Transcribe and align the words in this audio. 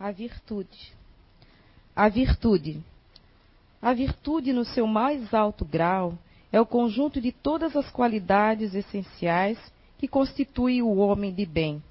A 0.00 0.12
virtude. 0.12 0.92
A 1.94 2.08
virtude. 2.08 2.80
A 3.82 3.92
virtude, 3.92 4.52
no 4.52 4.64
seu 4.64 4.86
mais 4.86 5.34
alto 5.34 5.64
grau, 5.64 6.16
é 6.52 6.60
o 6.60 6.66
conjunto 6.66 7.20
de 7.20 7.32
todas 7.32 7.74
as 7.74 7.90
qualidades 7.90 8.76
essenciais 8.76 9.58
que 9.98 10.06
constituem 10.06 10.82
o 10.82 10.98
homem 10.98 11.34
de 11.34 11.44
bem. 11.44 11.82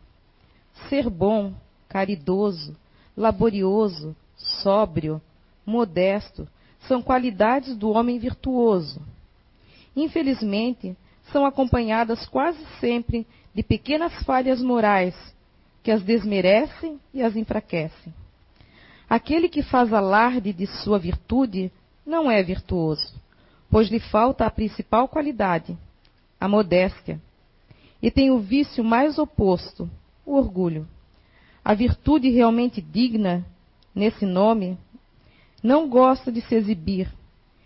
Ser 0.87 1.09
bom, 1.09 1.53
caridoso, 1.89 2.77
laborioso, 3.15 4.15
sóbrio, 4.37 5.21
modesto, 5.65 6.47
são 6.87 7.01
qualidades 7.01 7.75
do 7.75 7.89
homem 7.89 8.19
virtuoso. 8.19 9.01
Infelizmente, 9.93 10.95
são 11.33 11.45
acompanhadas 11.45 12.25
quase 12.25 12.65
sempre 12.79 13.27
de 13.53 13.63
pequenas 13.63 14.13
falhas 14.23 14.61
morais 14.61 15.13
que 15.87 15.91
as 15.91 16.03
desmerecem 16.03 16.99
e 17.13 17.23
as 17.23 17.37
enfraquecem. 17.37 18.13
Aquele 19.09 19.47
que 19.47 19.63
faz 19.63 19.93
alarde 19.93 20.51
de 20.51 20.67
sua 20.67 20.99
virtude 20.99 21.71
não 22.05 22.29
é 22.29 22.43
virtuoso, 22.43 23.15
pois 23.71 23.87
lhe 23.87 24.01
falta 24.01 24.45
a 24.45 24.51
principal 24.51 25.07
qualidade, 25.07 25.77
a 26.37 26.45
modéstia, 26.45 27.21
e 28.01 28.11
tem 28.11 28.31
o 28.31 28.39
vício 28.39 28.83
mais 28.83 29.17
oposto, 29.17 29.89
o 30.25 30.35
orgulho. 30.35 30.85
A 31.63 31.73
virtude 31.73 32.29
realmente 32.31 32.81
digna, 32.81 33.45
nesse 33.95 34.25
nome, 34.25 34.77
não 35.63 35.87
gosta 35.87 36.29
de 36.29 36.41
se 36.41 36.53
exibir. 36.53 37.09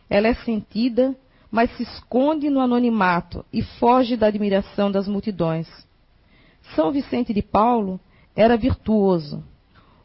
Ela 0.08 0.28
é 0.28 0.36
sentida, 0.36 1.16
mas 1.50 1.76
se 1.76 1.82
esconde 1.82 2.52
no 2.52 2.60
anonimato 2.60 3.44
e 3.52 3.64
foge 3.64 4.16
da 4.16 4.28
admiração 4.28 4.92
das 4.92 5.08
multidões. 5.08 5.68
São 6.76 6.92
Vicente 6.92 7.34
de 7.34 7.42
Paulo 7.42 8.00
era 8.42 8.58
virtuoso. 8.58 9.44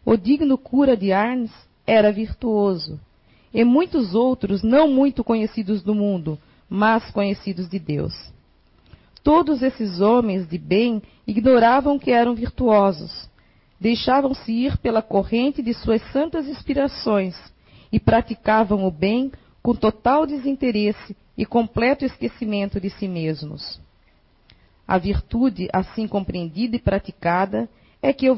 O 0.04 0.16
digno 0.16 0.58
cura 0.58 0.96
de 0.96 1.10
Arnes 1.10 1.50
era 1.86 2.12
virtuoso. 2.12 3.00
E 3.52 3.64
muitos 3.64 4.14
outros 4.14 4.62
não 4.62 4.88
muito 4.88 5.24
conhecidos 5.24 5.82
do 5.82 5.94
mundo, 5.94 6.38
mas 6.68 7.10
conhecidos 7.10 7.68
de 7.68 7.78
Deus. 7.78 8.14
Todos 9.22 9.62
esses 9.62 10.00
homens 10.00 10.46
de 10.46 10.58
bem 10.58 11.02
ignoravam 11.26 11.98
que 11.98 12.10
eram 12.10 12.34
virtuosos. 12.34 13.28
Deixavam-se 13.80 14.52
ir 14.52 14.76
pela 14.78 15.00
corrente 15.00 15.62
de 15.62 15.72
suas 15.72 16.02
santas 16.12 16.46
inspirações 16.46 17.34
e 17.90 17.98
praticavam 17.98 18.86
o 18.86 18.90
bem 18.90 19.32
com 19.62 19.74
total 19.74 20.26
desinteresse 20.26 21.16
e 21.36 21.46
completo 21.46 22.04
esquecimento 22.04 22.78
de 22.78 22.90
si 22.90 23.08
mesmos. 23.08 23.80
A 24.86 24.98
virtude, 24.98 25.68
assim 25.72 26.06
compreendida 26.06 26.76
e 26.76 26.80
praticada, 26.80 27.68
é 28.02 28.12
que 28.12 28.26
eu, 28.26 28.36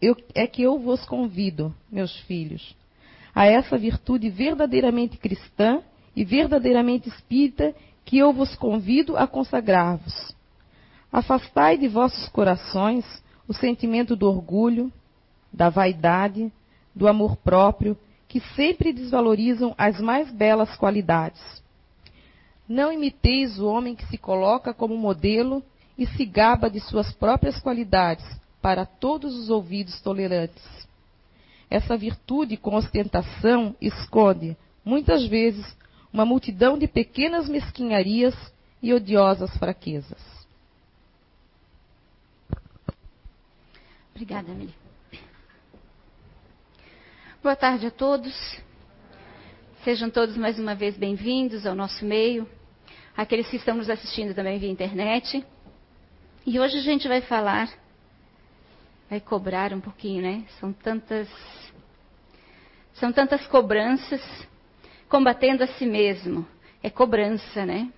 eu, 0.00 0.16
é 0.34 0.46
que 0.46 0.62
eu 0.62 0.78
vos 0.78 1.04
convido, 1.04 1.74
meus 1.90 2.16
filhos, 2.20 2.74
a 3.34 3.46
essa 3.46 3.76
virtude 3.76 4.30
verdadeiramente 4.30 5.16
cristã 5.16 5.82
e 6.14 6.24
verdadeiramente 6.24 7.08
espírita 7.08 7.74
que 8.04 8.18
eu 8.18 8.32
vos 8.32 8.54
convido 8.56 9.16
a 9.16 9.26
consagrar-vos. 9.26 10.34
Afastai 11.12 11.76
de 11.78 11.88
vossos 11.88 12.28
corações 12.28 13.04
o 13.46 13.52
sentimento 13.52 14.16
do 14.16 14.28
orgulho, 14.28 14.92
da 15.52 15.68
vaidade, 15.68 16.52
do 16.94 17.06
amor 17.06 17.36
próprio, 17.36 17.96
que 18.28 18.40
sempre 18.56 18.92
desvalorizam 18.92 19.74
as 19.76 20.00
mais 20.00 20.30
belas 20.30 20.76
qualidades. 20.76 21.40
Não 22.68 22.92
imiteis 22.92 23.58
o 23.58 23.66
homem 23.66 23.94
que 23.94 24.06
se 24.06 24.16
coloca 24.16 24.72
como 24.72 24.96
modelo 24.96 25.62
e 25.96 26.06
se 26.06 26.24
gaba 26.24 26.70
de 26.70 26.80
suas 26.80 27.12
próprias 27.12 27.60
qualidades, 27.60 28.24
para 28.64 28.86
todos 28.86 29.36
os 29.36 29.50
ouvidos 29.50 30.00
tolerantes. 30.00 30.64
Essa 31.68 31.98
virtude 31.98 32.56
com 32.56 32.74
ostentação 32.76 33.76
esconde, 33.78 34.56
muitas 34.82 35.26
vezes, 35.26 35.76
uma 36.10 36.24
multidão 36.24 36.78
de 36.78 36.88
pequenas 36.88 37.46
mesquinharias 37.46 38.34
e 38.82 38.94
odiosas 38.94 39.54
fraquezas. 39.58 40.18
Obrigada, 44.14 44.50
Emily. 44.50 44.74
Boa 47.42 47.56
tarde 47.56 47.88
a 47.88 47.90
todos. 47.90 48.34
Sejam 49.84 50.08
todos 50.08 50.38
mais 50.38 50.58
uma 50.58 50.74
vez 50.74 50.96
bem-vindos 50.96 51.66
ao 51.66 51.74
nosso 51.74 52.02
meio. 52.02 52.48
Aqueles 53.14 53.46
que 53.46 53.56
estão 53.56 53.76
nos 53.76 53.90
assistindo 53.90 54.34
também 54.34 54.58
via 54.58 54.70
internet. 54.70 55.44
E 56.46 56.58
hoje 56.58 56.78
a 56.78 56.82
gente 56.82 57.06
vai 57.06 57.20
falar 57.20 57.83
vai 59.08 59.20
cobrar 59.20 59.72
um 59.72 59.80
pouquinho, 59.80 60.22
né? 60.22 60.44
São 60.58 60.72
tantas 60.72 61.28
são 62.94 63.12
tantas 63.12 63.46
cobranças 63.46 64.22
combatendo 65.08 65.64
a 65.64 65.66
si 65.66 65.84
mesmo. 65.84 66.46
É 66.82 66.88
cobrança, 66.90 67.66
né? 67.66 67.90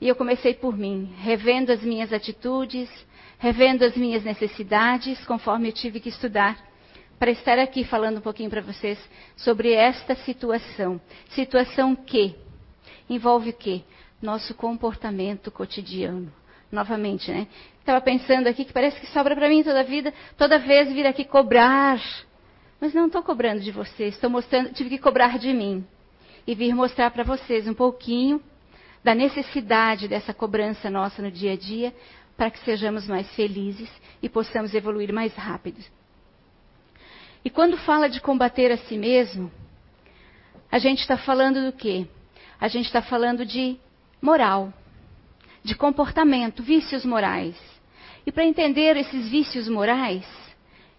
E 0.00 0.08
eu 0.08 0.14
comecei 0.14 0.54
por 0.54 0.76
mim, 0.76 1.14
revendo 1.18 1.72
as 1.72 1.82
minhas 1.82 2.12
atitudes, 2.12 2.88
revendo 3.38 3.84
as 3.84 3.96
minhas 3.96 4.24
necessidades, 4.24 5.24
conforme 5.24 5.68
eu 5.68 5.72
tive 5.72 6.00
que 6.00 6.08
estudar 6.08 6.58
para 7.18 7.30
estar 7.30 7.58
aqui 7.58 7.82
falando 7.84 8.18
um 8.18 8.22
pouquinho 8.22 8.50
para 8.50 8.60
vocês 8.60 8.98
sobre 9.36 9.72
esta 9.72 10.14
situação. 10.16 11.00
Situação 11.30 11.96
que 11.96 12.34
envolve 13.08 13.50
o 13.50 13.54
quê? 13.54 13.82
Nosso 14.20 14.54
comportamento 14.54 15.50
cotidiano 15.50 16.32
novamente, 16.70 17.30
né? 17.30 17.46
Estava 17.86 18.00
pensando 18.00 18.48
aqui 18.48 18.64
que 18.64 18.72
parece 18.72 18.98
que 18.98 19.06
sobra 19.06 19.36
para 19.36 19.48
mim 19.48 19.62
toda 19.62 19.84
vida, 19.84 20.12
toda 20.36 20.58
vez 20.58 20.92
vir 20.92 21.06
aqui 21.06 21.24
cobrar. 21.24 22.02
Mas 22.80 22.92
não 22.92 23.06
estou 23.06 23.22
cobrando 23.22 23.60
de 23.60 23.70
vocês, 23.70 24.14
estou 24.14 24.28
mostrando, 24.28 24.72
tive 24.72 24.90
que 24.90 24.98
cobrar 24.98 25.38
de 25.38 25.52
mim. 25.52 25.86
E 26.44 26.52
vir 26.52 26.74
mostrar 26.74 27.12
para 27.12 27.22
vocês 27.22 27.68
um 27.68 27.74
pouquinho 27.74 28.42
da 29.04 29.14
necessidade 29.14 30.08
dessa 30.08 30.34
cobrança 30.34 30.90
nossa 30.90 31.22
no 31.22 31.30
dia 31.30 31.52
a 31.52 31.56
dia, 31.56 31.94
para 32.36 32.50
que 32.50 32.58
sejamos 32.64 33.06
mais 33.06 33.32
felizes 33.36 33.88
e 34.20 34.28
possamos 34.28 34.74
evoluir 34.74 35.12
mais 35.12 35.32
rápido. 35.36 35.80
E 37.44 37.48
quando 37.48 37.76
fala 37.76 38.08
de 38.08 38.20
combater 38.20 38.72
a 38.72 38.78
si 38.78 38.98
mesmo, 38.98 39.48
a 40.72 40.80
gente 40.80 41.02
está 41.02 41.16
falando 41.16 41.64
do 41.64 41.72
quê? 41.72 42.08
A 42.60 42.66
gente 42.66 42.86
está 42.86 43.00
falando 43.00 43.46
de 43.46 43.78
moral 44.20 44.72
de 45.66 45.74
comportamento, 45.74 46.62
vícios 46.62 47.04
morais. 47.04 47.75
E 48.26 48.32
para 48.32 48.44
entender 48.44 48.96
esses 48.96 49.28
vícios 49.28 49.68
morais, 49.68 50.26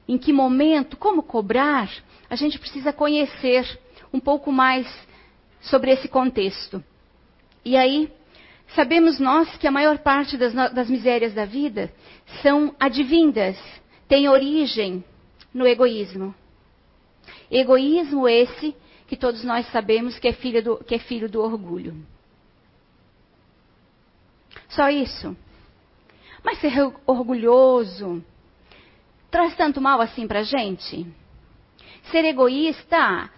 em 0.08 0.18
que 0.18 0.32
momento, 0.32 0.96
como 0.96 1.22
cobrar, 1.22 1.92
a 2.30 2.36
gente 2.38 2.58
precisa 2.58 2.94
conhecer 2.94 3.80
um 4.14 4.20
pouco 4.20 4.50
mais 4.52 4.88
sobre 5.60 5.92
esse 5.92 6.08
contexto. 6.08 6.82
E 7.66 7.76
aí, 7.76 8.10
sabemos 8.70 9.20
nós 9.20 9.58
que 9.58 9.68
a 9.68 9.72
maior 9.72 9.98
parte 9.98 10.38
das, 10.38 10.54
das 10.54 10.90
misérias 10.90 11.34
da 11.34 11.44
vida 11.44 11.94
são 12.42 12.74
advindas, 12.80 13.58
têm 14.08 14.30
origem 14.30 15.04
no 15.54 15.68
egoísmo. 15.68 16.34
Egoísmo 17.52 18.28
esse 18.28 18.74
que 19.08 19.18
todos 19.18 19.44
nós 19.44 19.70
sabemos 19.72 20.18
que 20.18 20.30
é 20.30 20.62
do, 20.62 20.78
que 20.78 20.96
é 20.96 21.00
filho 21.00 21.30
do 21.30 21.42
orgulho. 21.42 21.96
Só 24.70 24.90
isso. 24.90 25.36
Mas 26.48 26.62
ser 26.62 26.94
orgulhoso 27.06 28.24
traz 29.30 29.54
tanto 29.58 29.82
mal 29.82 30.00
assim 30.00 30.26
pra 30.26 30.44
gente? 30.44 31.06
Ser 32.10 32.24
egoísta? 32.24 33.30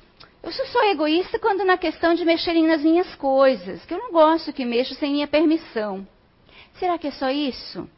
Eu 0.44 0.52
sou 0.52 0.64
só 0.68 0.84
egoísta 0.92 1.40
quando 1.40 1.66
na 1.66 1.76
questão 1.76 2.14
de 2.14 2.24
mexerem 2.24 2.68
nas 2.68 2.84
minhas 2.84 3.16
coisas, 3.16 3.84
que 3.84 3.96
eu 3.96 3.98
não 3.98 4.12
gosto 4.12 4.54
que 4.54 4.64
mexam 4.64 4.96
sem 4.96 5.14
minha 5.14 5.28
permissão. 5.28 6.08
Será 6.76 7.00
que 7.00 7.08
é 7.08 7.12
só 7.12 7.32
isso? 7.32 7.90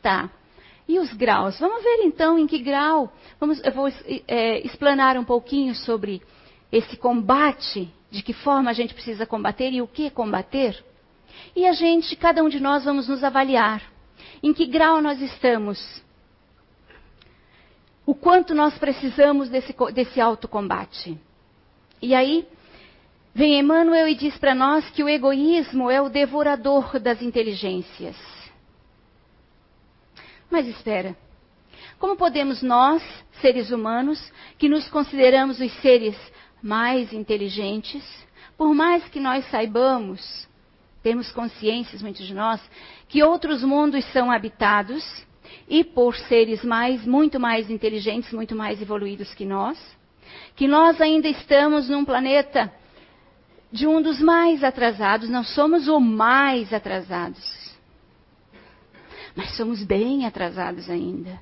Tá. 0.00 0.30
E 0.86 1.00
os 1.00 1.12
graus? 1.12 1.58
Vamos 1.58 1.82
ver 1.82 2.04
então 2.04 2.38
em 2.38 2.46
que 2.46 2.60
grau. 2.60 3.12
Vamos, 3.40 3.60
eu 3.64 3.72
vou 3.72 3.88
é, 4.28 4.64
explanar 4.64 5.18
um 5.18 5.24
pouquinho 5.24 5.74
sobre 5.74 6.22
esse 6.70 6.96
combate, 6.96 7.92
de 8.08 8.22
que 8.22 8.32
forma 8.32 8.70
a 8.70 8.72
gente 8.72 8.94
precisa 8.94 9.26
combater 9.26 9.72
e 9.72 9.82
o 9.82 9.88
que 9.88 10.10
combater. 10.10 10.80
E 11.56 11.66
a 11.66 11.72
gente, 11.72 12.14
cada 12.14 12.40
um 12.44 12.48
de 12.48 12.60
nós, 12.60 12.84
vamos 12.84 13.08
nos 13.08 13.24
avaliar. 13.24 13.90
Em 14.40 14.52
que 14.52 14.66
grau 14.66 15.00
nós 15.02 15.20
estamos? 15.20 16.02
O 18.06 18.14
quanto 18.14 18.54
nós 18.54 18.76
precisamos 18.78 19.48
desse, 19.48 19.74
desse 19.92 20.20
autocombate? 20.20 21.18
E 22.00 22.14
aí, 22.14 22.46
vem 23.34 23.58
Emmanuel 23.58 24.08
e 24.08 24.14
diz 24.14 24.36
para 24.38 24.54
nós 24.54 24.88
que 24.90 25.04
o 25.04 25.08
egoísmo 25.08 25.90
é 25.90 26.00
o 26.00 26.08
devorador 26.08 26.98
das 26.98 27.22
inteligências. 27.22 28.16
Mas 30.50 30.66
espera, 30.66 31.16
como 31.98 32.16
podemos 32.16 32.60
nós, 32.62 33.02
seres 33.40 33.70
humanos, 33.70 34.32
que 34.58 34.68
nos 34.68 34.88
consideramos 34.88 35.60
os 35.60 35.72
seres 35.80 36.16
mais 36.60 37.12
inteligentes, 37.12 38.04
por 38.56 38.74
mais 38.74 39.04
que 39.08 39.20
nós 39.20 39.48
saibamos 39.50 40.46
temos 41.02 41.32
consciências, 41.32 42.00
muitos 42.00 42.24
de 42.24 42.32
nós, 42.32 42.60
que 43.12 43.22
outros 43.22 43.62
mundos 43.62 44.02
são 44.06 44.30
habitados, 44.30 45.04
e 45.68 45.84
por 45.84 46.16
seres 46.16 46.64
mais, 46.64 47.04
muito 47.04 47.38
mais 47.38 47.68
inteligentes, 47.68 48.32
muito 48.32 48.56
mais 48.56 48.80
evoluídos 48.80 49.34
que 49.34 49.44
nós, 49.44 49.78
que 50.56 50.66
nós 50.66 50.98
ainda 50.98 51.28
estamos 51.28 51.90
num 51.90 52.06
planeta 52.06 52.72
de 53.70 53.86
um 53.86 54.00
dos 54.00 54.18
mais 54.18 54.64
atrasados, 54.64 55.28
nós 55.28 55.46
somos 55.48 55.88
o 55.88 56.00
mais 56.00 56.72
atrasados. 56.72 57.76
Mas 59.36 59.58
somos 59.58 59.84
bem 59.84 60.24
atrasados 60.24 60.88
ainda. 60.88 61.38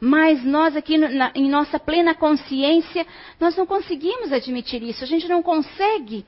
Mas 0.00 0.42
nós 0.42 0.74
aqui 0.74 0.96
na, 0.96 1.32
em 1.34 1.50
nossa 1.50 1.78
plena 1.78 2.14
consciência, 2.14 3.06
nós 3.38 3.54
não 3.56 3.66
conseguimos 3.66 4.32
admitir 4.32 4.82
isso. 4.82 5.04
A 5.04 5.06
gente 5.06 5.28
não 5.28 5.42
consegue 5.42 6.24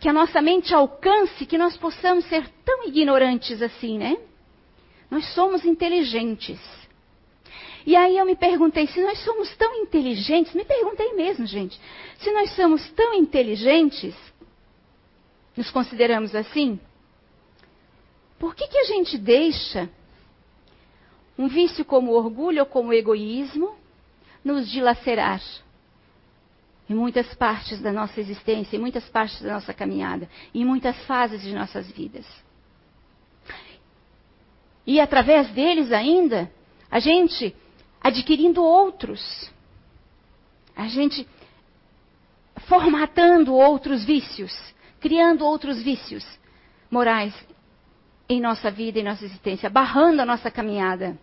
que 0.00 0.08
a 0.08 0.12
nossa 0.12 0.42
mente 0.42 0.74
alcance 0.74 1.46
que 1.46 1.56
nós 1.56 1.76
possamos 1.76 2.24
ser 2.26 2.48
tão 2.64 2.84
ignorantes 2.88 3.62
assim, 3.62 3.96
né? 3.96 4.16
Nós 5.10 5.32
somos 5.34 5.64
inteligentes. 5.64 6.58
E 7.86 7.94
aí 7.94 8.18
eu 8.18 8.26
me 8.26 8.34
perguntei, 8.34 8.88
se 8.88 9.00
nós 9.00 9.20
somos 9.20 9.54
tão 9.56 9.72
inteligentes, 9.76 10.52
me 10.54 10.64
perguntei 10.64 11.12
mesmo, 11.12 11.46
gente, 11.46 11.80
se 12.18 12.32
nós 12.32 12.50
somos 12.56 12.90
tão 12.90 13.14
inteligentes, 13.14 14.14
nos 15.56 15.70
consideramos 15.70 16.34
assim, 16.34 16.80
por 18.40 18.56
que, 18.56 18.66
que 18.66 18.78
a 18.78 18.84
gente 18.84 19.16
deixa 19.16 19.88
um 21.38 21.46
vício 21.46 21.84
como 21.84 22.10
o 22.10 22.16
orgulho 22.16 22.60
ou 22.60 22.66
como 22.66 22.88
o 22.88 22.94
egoísmo 22.94 23.76
nos 24.44 24.68
dilacerar 24.68 25.40
em 26.88 26.94
muitas 26.94 27.34
partes 27.34 27.80
da 27.80 27.92
nossa 27.92 28.20
existência, 28.20 28.76
em 28.76 28.80
muitas 28.80 29.08
partes 29.08 29.40
da 29.42 29.54
nossa 29.54 29.74
caminhada, 29.74 30.28
em 30.54 30.64
muitas 30.64 30.96
fases 31.06 31.42
de 31.42 31.54
nossas 31.54 31.90
vidas. 31.90 32.26
E 34.86 35.00
através 35.00 35.48
deles 35.50 35.90
ainda, 35.90 36.50
a 36.90 37.00
gente 37.00 37.54
adquirindo 38.00 38.62
outros, 38.62 39.50
a 40.76 40.86
gente 40.86 41.26
formatando 42.68 43.54
outros 43.54 44.04
vícios, 44.04 44.52
criando 45.00 45.44
outros 45.44 45.82
vícios 45.82 46.24
morais 46.90 47.34
em 48.28 48.40
nossa 48.40 48.70
vida, 48.70 49.00
em 49.00 49.04
nossa 49.04 49.24
existência, 49.24 49.68
barrando 49.68 50.22
a 50.22 50.26
nossa 50.26 50.50
caminhada 50.50 51.18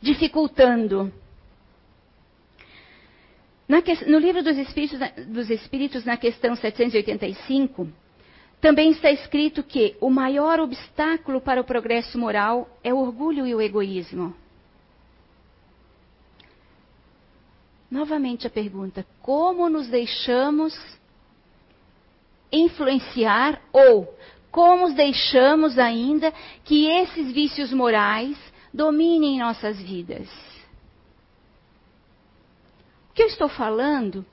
dificultando. 0.00 1.12
No 4.06 4.18
livro 4.18 4.42
dos 4.42 4.56
Espíritos, 4.56 4.98
dos 5.28 5.50
Espíritos, 5.50 6.04
na 6.04 6.16
questão 6.16 6.54
785, 6.54 7.88
também 8.60 8.90
está 8.90 9.10
escrito 9.10 9.62
que 9.62 9.96
o 10.00 10.08
maior 10.08 10.60
obstáculo 10.60 11.40
para 11.40 11.60
o 11.60 11.64
progresso 11.64 12.18
moral 12.18 12.68
é 12.84 12.94
o 12.94 12.98
orgulho 12.98 13.46
e 13.46 13.54
o 13.54 13.60
egoísmo. 13.60 14.34
Novamente 17.90 18.46
a 18.46 18.50
pergunta: 18.50 19.04
como 19.20 19.68
nos 19.68 19.88
deixamos 19.88 20.74
influenciar 22.52 23.60
ou 23.72 24.16
como 24.50 24.92
deixamos 24.92 25.78
ainda 25.78 26.32
que 26.64 26.86
esses 26.86 27.32
vícios 27.32 27.72
morais 27.72 28.36
dominem 28.72 29.40
nossas 29.40 29.80
vidas. 29.80 30.51
O 33.12 33.14
que 33.14 33.22
eu 33.22 33.26
estou 33.26 33.46
falando, 33.46 34.24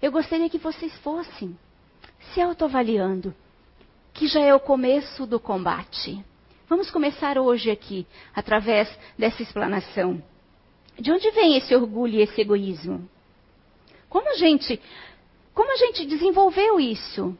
eu 0.00 0.12
gostaria 0.12 0.48
que 0.48 0.58
vocês 0.58 0.96
fossem 0.98 1.58
se 2.32 2.40
autoavaliando, 2.40 3.34
que 4.14 4.28
já 4.28 4.40
é 4.40 4.54
o 4.54 4.60
começo 4.60 5.26
do 5.26 5.40
combate. 5.40 6.24
Vamos 6.68 6.88
começar 6.88 7.36
hoje 7.36 7.68
aqui, 7.68 8.06
através 8.32 8.88
dessa 9.18 9.42
explanação. 9.42 10.22
De 10.96 11.10
onde 11.10 11.28
vem 11.32 11.56
esse 11.56 11.74
orgulho 11.74 12.14
e 12.14 12.22
esse 12.22 12.40
egoísmo? 12.40 13.10
Como 14.08 14.30
a 14.30 14.36
gente, 14.36 14.80
como 15.52 15.72
a 15.72 15.76
gente 15.76 16.06
desenvolveu 16.06 16.78
isso? 16.78 17.36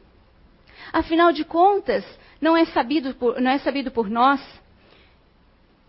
Afinal 0.91 1.31
de 1.31 1.45
contas, 1.45 2.03
não 2.41 2.57
é 2.57 2.65
sabido 2.65 3.15
por, 3.15 3.39
não 3.39 3.51
é 3.51 3.59
sabido 3.59 3.89
por 3.89 4.09
nós 4.09 4.41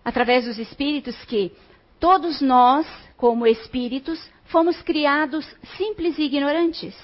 através 0.04 0.44
dos 0.44 0.56
espíritos, 0.56 1.16
que 1.24 1.50
todos 1.98 2.40
nós, 2.40 2.86
como 3.16 3.44
espíritos, 3.44 4.30
fomos 4.50 4.80
criados 4.82 5.46
simples 5.76 6.18
e 6.18 6.22
ignorantes. 6.22 6.96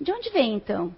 De 0.00 0.12
onde 0.12 0.30
vem 0.30 0.54
então 0.54 0.94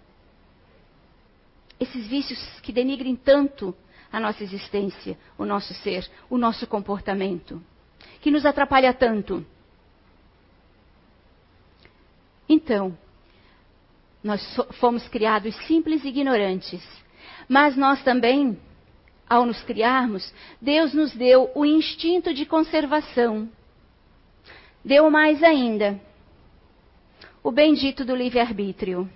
esses 1.79 2.07
vícios 2.09 2.39
que 2.61 2.73
denigrem 2.73 3.15
tanto 3.15 3.75
a 4.11 4.19
nossa 4.19 4.43
existência, 4.43 5.17
o 5.37 5.45
nosso 5.45 5.73
ser, 5.75 6.09
o 6.29 6.37
nosso 6.37 6.67
comportamento, 6.67 7.63
que 8.21 8.31
nos 8.31 8.45
atrapalha 8.45 8.93
tanto? 8.93 9.47
Então, 12.49 12.97
nós 14.25 14.43
fomos 14.81 15.07
criados 15.09 15.55
simples 15.67 16.03
e 16.05 16.09
ignorantes, 16.09 16.83
mas 17.49 17.77
nós 17.77 18.03
também 18.03 18.59
ao 19.29 19.45
nos 19.45 19.63
criarmos, 19.63 20.33
Deus 20.61 20.95
nos 20.95 21.13
deu 21.13 21.51
o 21.55 21.65
instinto 21.65 22.33
de 22.33 22.47
conservação. 22.47 23.49
Deu 24.85 25.11
mais 25.11 25.43
ainda, 25.43 26.01
o 27.43 27.51
bendito 27.51 28.05
do 28.05 28.15
livre-arbítrio. 28.15 29.09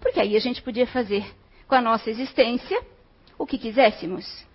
Porque 0.00 0.20
aí 0.20 0.36
a 0.36 0.40
gente 0.40 0.62
podia 0.62 0.86
fazer 0.86 1.24
com 1.66 1.74
a 1.74 1.80
nossa 1.80 2.10
existência 2.10 2.80
o 3.38 3.46
que 3.46 3.58
quiséssemos. 3.58 4.46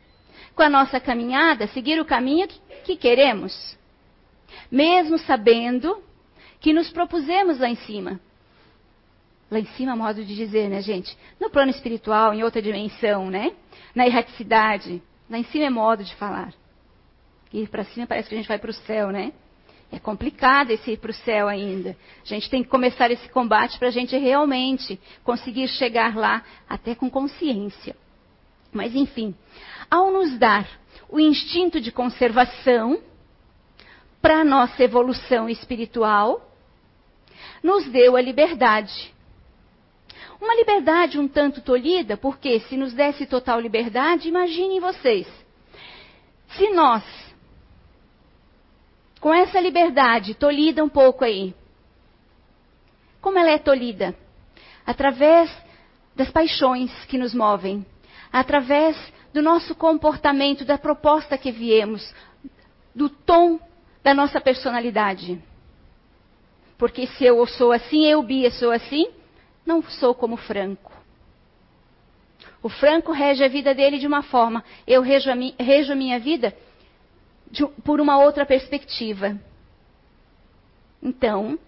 Com 0.55 0.63
a 0.63 0.69
nossa 0.69 0.99
caminhada, 0.99 1.67
seguir 1.67 1.99
o 1.99 2.05
caminho 2.05 2.47
que, 2.47 2.59
que 2.83 2.95
queremos. 2.95 3.77
Mesmo 4.71 5.17
sabendo 5.17 6.01
que 6.59 6.73
nos 6.73 6.89
propusemos 6.91 7.59
lá 7.59 7.69
em 7.69 7.75
cima 7.75 8.19
lá 9.53 9.59
em 9.59 9.65
cima, 9.65 9.95
modo 9.95 10.25
de 10.25 10.35
dizer, 10.35 10.67
né, 10.67 10.81
gente? 10.81 11.15
No 11.39 11.49
plano 11.49 11.69
espiritual, 11.69 12.33
em 12.33 12.43
outra 12.43 12.61
dimensão, 12.61 13.29
né? 13.29 13.53
Na 13.93 14.05
erraticidade. 14.05 15.01
Lá 15.29 15.37
em 15.37 15.43
cima 15.45 15.65
é 15.65 15.69
modo 15.69 16.03
de 16.03 16.13
falar. 16.15 16.53
Ir 17.53 17.69
para 17.69 17.83
cima 17.85 18.07
parece 18.07 18.27
que 18.27 18.35
a 18.35 18.37
gente 18.37 18.47
vai 18.47 18.57
para 18.57 18.71
o 18.71 18.73
céu, 18.73 19.11
né? 19.11 19.31
É 19.91 19.99
complicado 19.99 20.71
esse 20.71 20.91
ir 20.91 20.97
para 20.97 21.11
o 21.11 21.13
céu 21.13 21.47
ainda. 21.47 21.95
A 22.23 22.27
gente 22.27 22.49
tem 22.49 22.63
que 22.63 22.69
começar 22.69 23.11
esse 23.11 23.29
combate 23.29 23.77
para 23.77 23.89
a 23.89 23.91
gente 23.91 24.17
realmente 24.17 24.99
conseguir 25.23 25.67
chegar 25.67 26.15
lá 26.15 26.43
até 26.67 26.95
com 26.95 27.09
consciência. 27.09 27.95
Mas 28.71 28.95
enfim, 28.95 29.35
ao 29.89 30.11
nos 30.11 30.37
dar 30.39 30.67
o 31.07 31.19
instinto 31.19 31.79
de 31.79 31.91
conservação 31.91 32.99
para 34.19 34.41
a 34.41 34.43
nossa 34.43 34.83
evolução 34.83 35.47
espiritual, 35.47 36.49
nos 37.61 37.85
deu 37.89 38.15
a 38.15 38.21
liberdade 38.21 39.13
uma 40.43 40.55
liberdade 40.55 41.17
um 41.17 41.27
tanto 41.27 41.61
tolhida, 41.61 42.17
porque 42.17 42.59
se 42.61 42.75
nos 42.75 42.93
desse 42.93 43.25
total 43.25 43.59
liberdade, 43.61 44.27
imaginem 44.27 44.79
vocês. 44.79 45.25
Se 46.49 46.69
nós, 46.71 47.03
com 49.23 49.33
essa 49.33 49.57
liberdade 49.57 50.33
tolhida 50.33 50.83
um 50.83 50.89
pouco 50.89 51.23
aí, 51.23 51.55
como 53.21 53.39
ela 53.39 53.51
é 53.51 53.57
tolhida? 53.57 54.13
Através 54.85 55.49
das 56.13 56.29
paixões 56.29 56.91
que 57.05 57.17
nos 57.17 57.33
movem, 57.33 57.85
através 58.33 58.97
do 59.33 59.41
nosso 59.41 59.73
comportamento, 59.75 60.65
da 60.65 60.77
proposta 60.77 61.37
que 61.37 61.53
viemos, 61.53 62.13
do 62.93 63.07
tom 63.07 63.61
da 64.03 64.13
nossa 64.13 64.41
personalidade. 64.41 65.41
Porque 66.77 67.07
se 67.07 67.23
eu 67.23 67.47
sou 67.47 67.71
assim, 67.71 68.05
eu, 68.05 68.21
Bia, 68.21 68.51
sou 68.51 68.71
assim, 68.71 69.07
não 69.65 69.81
sou 69.81 70.13
como 70.13 70.35
Franco. 70.35 70.91
O 72.61 72.67
Franco 72.67 73.13
rege 73.13 73.41
a 73.41 73.47
vida 73.47 73.73
dele 73.73 73.99
de 73.99 74.05
uma 74.05 74.21
forma, 74.21 74.65
eu 74.85 75.01
rejo 75.01 75.31
a, 75.31 75.35
mi, 75.35 75.55
rejo 75.57 75.93
a 75.93 75.95
minha 75.95 76.19
vida 76.19 76.53
de, 77.53 77.67
por 77.83 78.01
uma 78.01 78.17
outra 78.17 78.47
perspectiva. 78.47 79.39
Então, 81.01 81.59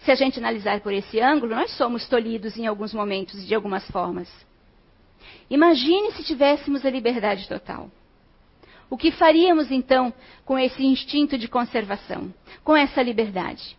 se 0.00 0.10
a 0.10 0.14
gente 0.14 0.38
analisar 0.38 0.80
por 0.80 0.92
esse 0.92 1.18
ângulo, 1.18 1.54
nós 1.54 1.70
somos 1.72 2.06
tolhidos 2.06 2.58
em 2.58 2.66
alguns 2.66 2.92
momentos 2.92 3.46
de 3.46 3.54
algumas 3.54 3.90
formas. 3.90 4.28
Imagine 5.48 6.12
se 6.12 6.22
tivéssemos 6.22 6.84
a 6.84 6.90
liberdade 6.90 7.48
total. 7.48 7.90
O 8.90 8.96
que 8.96 9.10
faríamos 9.10 9.70
então 9.70 10.12
com 10.44 10.58
esse 10.58 10.84
instinto 10.84 11.38
de 11.38 11.48
conservação, 11.48 12.32
com 12.62 12.76
essa 12.76 13.02
liberdade? 13.02 13.78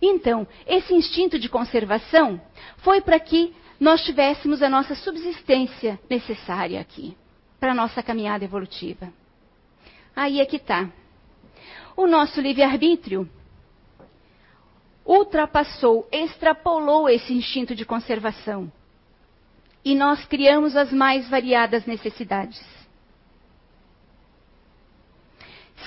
Então, 0.00 0.46
esse 0.66 0.92
instinto 0.92 1.38
de 1.38 1.48
conservação 1.48 2.40
foi 2.78 3.00
para 3.00 3.20
que 3.20 3.54
nós 3.78 4.04
tivéssemos 4.04 4.60
a 4.60 4.68
nossa 4.68 4.96
subsistência 4.96 6.00
necessária 6.10 6.80
aqui, 6.80 7.16
para 7.60 7.70
a 7.70 7.74
nossa 7.74 8.02
caminhada 8.02 8.44
evolutiva. 8.44 9.21
Aí 10.14 10.40
é 10.40 10.46
que 10.46 10.56
está. 10.56 10.88
O 11.96 12.06
nosso 12.06 12.40
livre-arbítrio 12.40 13.28
ultrapassou, 15.04 16.08
extrapolou 16.12 17.08
esse 17.08 17.32
instinto 17.32 17.74
de 17.74 17.84
conservação. 17.84 18.70
e 19.84 19.94
nós 19.94 20.24
criamos 20.26 20.76
as 20.76 20.92
mais 20.92 21.28
variadas 21.28 21.84
necessidades. 21.86 22.60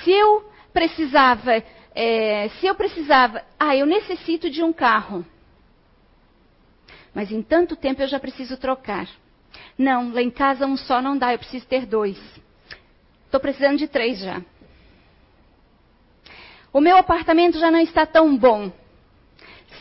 Se 0.02 0.10
eu 0.10 0.50
precisava, 0.72 1.62
é, 1.94 2.48
se 2.60 2.66
eu 2.66 2.74
precisava, 2.74 3.42
ah, 3.58 3.74
eu 3.74 3.86
necessito 3.86 4.50
de 4.50 4.62
um 4.62 4.72
carro, 4.72 5.24
mas 7.14 7.32
em 7.32 7.42
tanto 7.42 7.74
tempo 7.74 8.02
eu 8.02 8.08
já 8.08 8.20
preciso 8.20 8.58
trocar. 8.58 9.08
Não, 9.78 10.12
lá 10.12 10.20
em 10.20 10.30
casa 10.30 10.66
um 10.66 10.76
só 10.76 11.00
não 11.00 11.16
dá, 11.16 11.32
eu 11.32 11.38
preciso 11.38 11.66
ter 11.66 11.86
dois. 11.86 12.18
Estou 13.36 13.52
precisando 13.52 13.76
de 13.76 13.86
três 13.86 14.18
já. 14.18 14.40
O 16.72 16.80
meu 16.80 16.96
apartamento 16.96 17.58
já 17.58 17.70
não 17.70 17.80
está 17.80 18.06
tão 18.06 18.34
bom. 18.34 18.72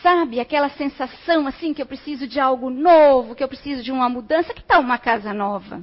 Sabe, 0.03 0.41
aquela 0.41 0.69
sensação 0.71 1.47
assim 1.47 1.73
que 1.73 1.81
eu 1.81 1.85
preciso 1.85 2.27
de 2.27 2.37
algo 2.37 2.69
novo, 2.69 3.33
que 3.33 3.41
eu 3.41 3.47
preciso 3.47 3.81
de 3.81 3.93
uma 3.93 4.09
mudança, 4.09 4.53
que 4.53 4.61
tal 4.61 4.81
uma 4.81 4.97
casa 4.97 5.33
nova? 5.33 5.81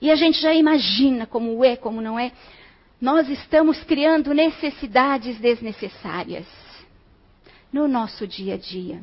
E 0.00 0.10
a 0.10 0.16
gente 0.16 0.40
já 0.40 0.52
imagina 0.52 1.24
como 1.24 1.64
é, 1.64 1.76
como 1.76 2.00
não 2.00 2.18
é. 2.18 2.32
Nós 3.00 3.28
estamos 3.28 3.84
criando 3.84 4.34
necessidades 4.34 5.38
desnecessárias 5.38 6.46
no 7.72 7.86
nosso 7.86 8.26
dia 8.26 8.54
a 8.54 8.58
dia. 8.58 9.00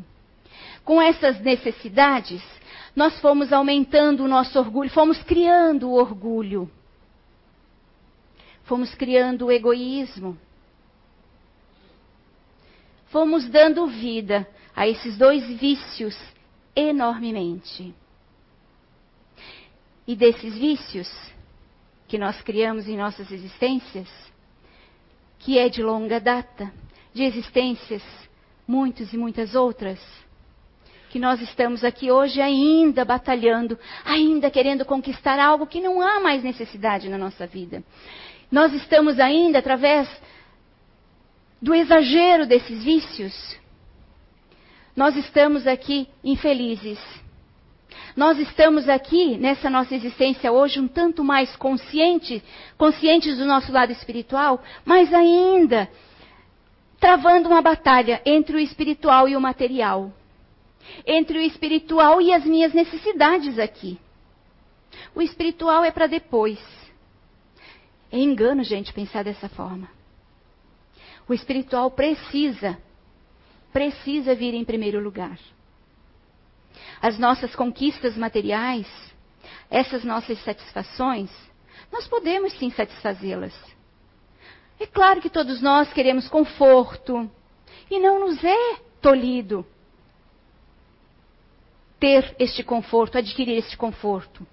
Com 0.84 1.02
essas 1.02 1.40
necessidades, 1.40 2.44
nós 2.94 3.18
fomos 3.22 3.54
aumentando 3.54 4.26
o 4.26 4.28
nosso 4.28 4.60
orgulho, 4.60 4.90
fomos 4.90 5.24
criando 5.24 5.90
o 5.90 5.94
orgulho. 5.94 6.70
Fomos 8.72 8.96
criando 8.96 9.48
o 9.48 9.52
egoísmo. 9.52 10.38
Fomos 13.08 13.50
dando 13.50 13.86
vida 13.88 14.48
a 14.74 14.88
esses 14.88 15.18
dois 15.18 15.46
vícios 15.60 16.18
enormemente. 16.74 17.94
E 20.08 20.16
desses 20.16 20.54
vícios 20.54 21.10
que 22.08 22.18
nós 22.18 22.42
criamos 22.44 22.88
em 22.88 22.96
nossas 22.96 23.30
existências, 23.30 24.08
que 25.40 25.60
é 25.60 25.68
de 25.68 25.84
longa 25.84 26.22
data, 26.22 26.72
de 27.14 27.24
existências 27.24 28.02
muitas 28.66 29.12
e 29.12 29.18
muitas 29.18 29.54
outras, 29.54 30.00
que 31.10 31.20
nós 31.20 31.42
estamos 31.42 31.84
aqui 31.84 32.10
hoje 32.10 32.40
ainda 32.40 33.04
batalhando, 33.04 33.78
ainda 34.06 34.50
querendo 34.50 34.86
conquistar 34.86 35.38
algo 35.40 35.68
que 35.68 35.82
não 35.82 36.02
há 36.02 36.22
mais 36.22 36.42
necessidade 36.42 37.10
na 37.10 37.18
nossa 37.18 37.46
vida. 37.46 37.84
Nós 38.52 38.74
estamos 38.74 39.20
ainda, 39.20 39.60
através 39.60 40.10
do 41.62 41.74
exagero 41.74 42.46
desses 42.46 42.84
vícios, 42.84 43.34
nós 44.96 45.16
estamos 45.16 45.66
aqui 45.66 46.08
infelizes. 46.24 47.00
Nós 48.16 48.38
estamos 48.40 48.90
aqui 48.90 49.38
nessa 49.38 49.70
nossa 49.70 49.96
existência 49.96 50.52
hoje 50.52 50.80
um 50.80 50.88
tanto 50.88 51.24
mais 51.24 51.56
consciente, 51.56 52.44
conscientes 52.78 53.38
do 53.38 53.46
nosso 53.46 53.72
lado 53.72 53.92
espiritual, 53.92 54.62
mas 54.84 55.14
ainda 55.14 55.90
travando 57.00 57.48
uma 57.48 57.62
batalha 57.62 58.22
entre 58.26 58.58
o 58.58 58.60
espiritual 58.60 59.30
e 59.30 59.36
o 59.36 59.42
material 59.42 60.12
entre 61.06 61.38
o 61.38 61.42
espiritual 61.42 62.22
e 62.22 62.34
as 62.34 62.46
minhas 62.46 62.74
necessidades 62.74 63.58
aqui. 63.60 64.00
O 65.16 65.22
espiritual 65.22 65.84
é 65.84 65.92
para 65.92 66.08
depois. 66.08 66.60
É 68.12 68.18
engano, 68.18 68.64
gente, 68.64 68.94
pensar 68.94 69.24
dessa 69.24 69.48
forma. 69.48 69.90
O 71.28 71.34
espiritual 71.34 71.90
precisa, 71.92 72.78
precisa 73.72 74.36
vir 74.36 74.54
em 74.54 74.66
primeiro 74.66 75.02
lugar. 75.02 75.40
As 77.02 77.18
nossas 77.18 77.56
conquistas 77.56 78.18
materiais, 78.18 78.88
essas 79.70 80.04
nossas 80.04 80.38
satisfações, 80.44 81.32
nós 81.92 82.08
podemos 82.08 82.54
sim 82.58 82.70
satisfazê-las. 82.72 83.54
É 84.80 84.86
claro 84.86 85.22
que 85.22 85.30
todos 85.30 85.62
nós 85.62 85.92
queremos 85.94 86.28
conforto, 86.28 87.30
e 87.90 88.00
não 88.00 88.20
nos 88.20 88.44
é 88.44 88.78
tolhido 89.02 89.66
ter 92.00 92.36
este 92.40 92.64
conforto, 92.64 93.18
adquirir 93.18 93.58
este 93.58 93.78
conforto. 93.78 94.46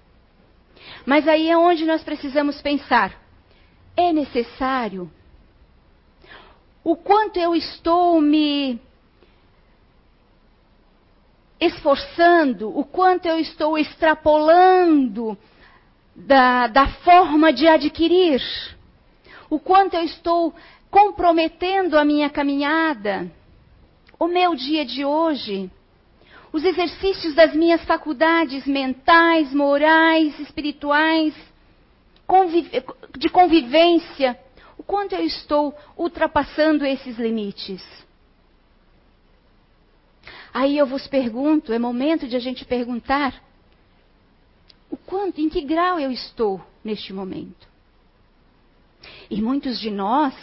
Mas 1.05 1.27
aí 1.27 1.49
é 1.49 1.57
onde 1.57 1.85
nós 1.85 2.03
precisamos 2.03 2.61
pensar: 2.61 3.19
é 3.99 4.13
necessário? 4.13 5.09
O 6.83 6.95
quanto 6.95 7.37
eu 7.37 7.53
estou 7.53 8.21
me 8.21 8.79
esforçando, 11.59 12.69
o 12.77 12.85
quanto 12.85 13.25
eu 13.25 13.37
estou 13.37 13.77
extrapolando 13.77 15.37
da, 16.15 16.67
da 16.67 16.87
forma 16.87 17.51
de 17.51 17.67
adquirir, 17.67 18.41
o 19.49 19.59
quanto 19.59 19.95
eu 19.95 20.03
estou 20.03 20.53
comprometendo 20.89 21.97
a 21.97 22.05
minha 22.05 22.29
caminhada, 22.29 23.29
o 24.17 24.27
meu 24.27 24.55
dia 24.55 24.85
de 24.85 25.03
hoje 25.03 25.69
os 26.51 26.63
exercícios 26.63 27.35
das 27.35 27.53
minhas 27.53 27.83
faculdades 27.83 28.65
mentais, 28.65 29.53
morais, 29.53 30.37
espirituais, 30.39 31.33
de 33.17 33.29
convivência, 33.29 34.39
o 34.77 34.83
quanto 34.83 35.15
eu 35.15 35.21
estou 35.21 35.75
ultrapassando 35.97 36.85
esses 36.85 37.17
limites. 37.17 37.83
Aí 40.53 40.77
eu 40.77 40.85
vos 40.85 41.07
pergunto, 41.07 41.73
é 41.73 41.79
momento 41.79 42.27
de 42.27 42.35
a 42.35 42.39
gente 42.39 42.65
perguntar 42.65 43.43
o 44.89 44.97
quanto, 44.97 45.39
em 45.39 45.49
que 45.49 45.61
grau 45.61 45.99
eu 45.99 46.11
estou 46.11 46.61
neste 46.83 47.13
momento. 47.13 47.67
E 49.29 49.41
muitos 49.41 49.79
de 49.79 49.91
nós, 49.91 50.33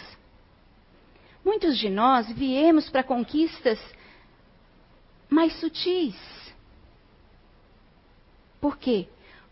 muitos 1.45 1.77
de 1.79 1.91
nós 1.91 2.31
viemos 2.33 2.89
para 2.89 3.03
conquistas 3.03 3.81
mais 5.29 5.53
sutis. 5.59 6.17
Por 8.61 8.77
quê? 8.79 9.09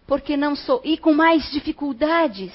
Porque 0.06 0.37
não 0.37 0.54
sou. 0.54 0.80
E 0.84 0.99
com 0.99 1.12
mais 1.12 1.50
dificuldades. 1.50 2.52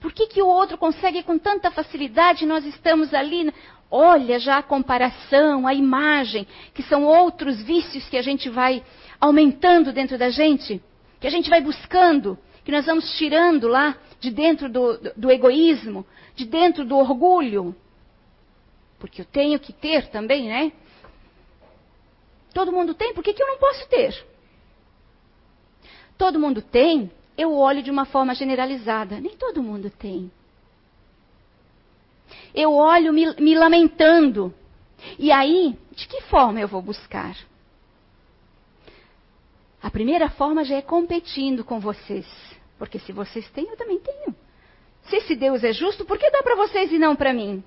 Por 0.00 0.12
que, 0.12 0.26
que 0.26 0.42
o 0.42 0.46
outro 0.46 0.78
consegue 0.78 1.22
com 1.22 1.38
tanta 1.38 1.70
facilidade 1.70 2.46
nós 2.46 2.64
estamos 2.64 3.12
ali? 3.12 3.52
Olha 3.90 4.38
já 4.38 4.58
a 4.58 4.62
comparação, 4.62 5.66
a 5.66 5.74
imagem, 5.74 6.46
que 6.74 6.82
são 6.82 7.04
outros 7.04 7.62
vícios 7.62 8.08
que 8.08 8.16
a 8.16 8.22
gente 8.22 8.48
vai 8.48 8.84
aumentando 9.20 9.92
dentro 9.92 10.18
da 10.18 10.28
gente, 10.28 10.82
que 11.20 11.26
a 11.26 11.30
gente 11.30 11.48
vai 11.48 11.60
buscando, 11.60 12.38
que 12.64 12.72
nós 12.72 12.84
vamos 12.86 13.16
tirando 13.16 13.68
lá 13.68 13.96
de 14.20 14.30
dentro 14.30 14.68
do, 14.68 14.98
do, 14.98 15.12
do 15.16 15.30
egoísmo, 15.30 16.04
de 16.34 16.44
dentro 16.44 16.84
do 16.84 16.96
orgulho. 16.96 17.74
Porque 18.98 19.22
eu 19.22 19.24
tenho 19.24 19.58
que 19.58 19.72
ter 19.72 20.08
também, 20.08 20.48
né? 20.48 20.72
Todo 22.52 22.72
mundo 22.72 22.94
tem, 22.94 23.14
por 23.14 23.22
que, 23.22 23.34
que 23.34 23.42
eu 23.42 23.46
não 23.46 23.58
posso 23.58 23.88
ter? 23.88 24.14
Todo 26.16 26.38
mundo 26.40 26.62
tem, 26.62 27.10
eu 27.36 27.54
olho 27.54 27.82
de 27.82 27.90
uma 27.90 28.04
forma 28.04 28.34
generalizada. 28.34 29.20
Nem 29.20 29.36
todo 29.36 29.62
mundo 29.62 29.90
tem. 29.90 30.30
Eu 32.54 32.72
olho 32.72 33.12
me, 33.12 33.34
me 33.36 33.54
lamentando. 33.54 34.54
E 35.18 35.30
aí, 35.30 35.78
de 35.92 36.08
que 36.08 36.22
forma 36.22 36.60
eu 36.60 36.68
vou 36.68 36.80
buscar? 36.80 37.36
A 39.82 39.90
primeira 39.90 40.30
forma 40.30 40.64
já 40.64 40.76
é 40.76 40.82
competindo 40.82 41.62
com 41.64 41.78
vocês. 41.78 42.26
Porque 42.78 42.98
se 42.98 43.12
vocês 43.12 43.48
têm, 43.50 43.68
eu 43.68 43.76
também 43.76 43.98
tenho. 43.98 44.34
Se 45.02 45.16
esse 45.16 45.36
Deus 45.36 45.62
é 45.62 45.72
justo, 45.72 46.04
por 46.04 46.18
que 46.18 46.30
dá 46.30 46.42
para 46.42 46.56
vocês 46.56 46.90
e 46.92 46.98
não 46.98 47.14
para 47.14 47.32
mim? 47.32 47.62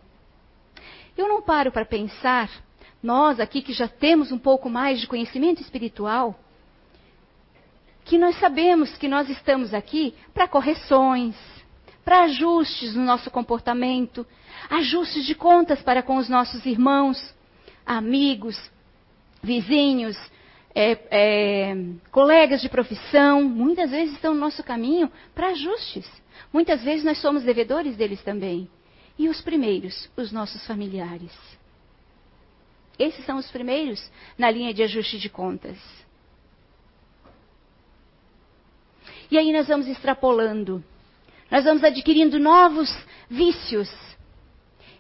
Eu 1.16 1.28
não 1.28 1.42
paro 1.42 1.72
para 1.72 1.86
pensar 1.86 2.50
nós 3.02 3.40
aqui 3.40 3.62
que 3.62 3.74
já 3.74 3.88
temos 3.88 4.32
um 4.32 4.38
pouco 4.38 4.70
mais 4.70 5.00
de 5.00 5.08
conhecimento 5.08 5.62
espiritual, 5.62 6.38
que 8.10 8.18
nós 8.18 8.40
sabemos 8.40 8.98
que 8.98 9.08
nós 9.08 9.30
estamos 9.30 9.72
aqui 9.72 10.16
para 10.34 10.48
correções, 10.48 11.36
para 12.04 12.24
ajustes 12.24 12.96
no 12.96 13.04
nosso 13.04 13.30
comportamento, 13.30 14.26
ajustes 14.68 15.28
de 15.28 15.36
contas 15.36 15.80
para 15.84 16.02
com 16.02 16.18
os 16.18 16.28
nossos 16.28 16.66
irmãos, 16.66 17.36
amigos, 17.86 18.60
vizinhos, 19.44 20.18
é, 20.74 20.98
é, 21.12 21.76
colegas 22.10 22.62
de 22.62 22.68
profissão, 22.68 23.44
muitas 23.44 23.92
vezes 23.92 24.16
estão 24.16 24.34
no 24.34 24.40
nosso 24.40 24.64
caminho 24.64 25.12
para 25.36 25.50
ajustes. 25.50 26.10
Muitas 26.52 26.84
vezes 26.84 27.06
nós 27.06 27.20
somos 27.20 27.44
devedores 27.44 27.96
deles 27.96 28.24
também. 28.24 28.68
E 29.20 29.30
os 29.30 29.40
primeiros, 29.40 30.10
os 30.18 30.32
nossos 30.32 30.66
familiares. 30.66 31.38
Esses 32.98 33.24
são 33.24 33.38
os 33.38 33.52
primeiros 33.52 34.04
na 34.36 34.50
linha 34.50 34.74
de 34.74 34.82
ajuste 34.82 35.20
de 35.20 35.30
contas. 35.30 35.78
E 39.32 39.38
aí 39.38 39.52
nós 39.52 39.68
vamos 39.68 39.88
extrapolando. 39.88 40.84
Nós 41.52 41.64
vamos 41.64 41.84
adquirindo 41.84 42.40
novos 42.40 42.90
vícios. 43.30 43.90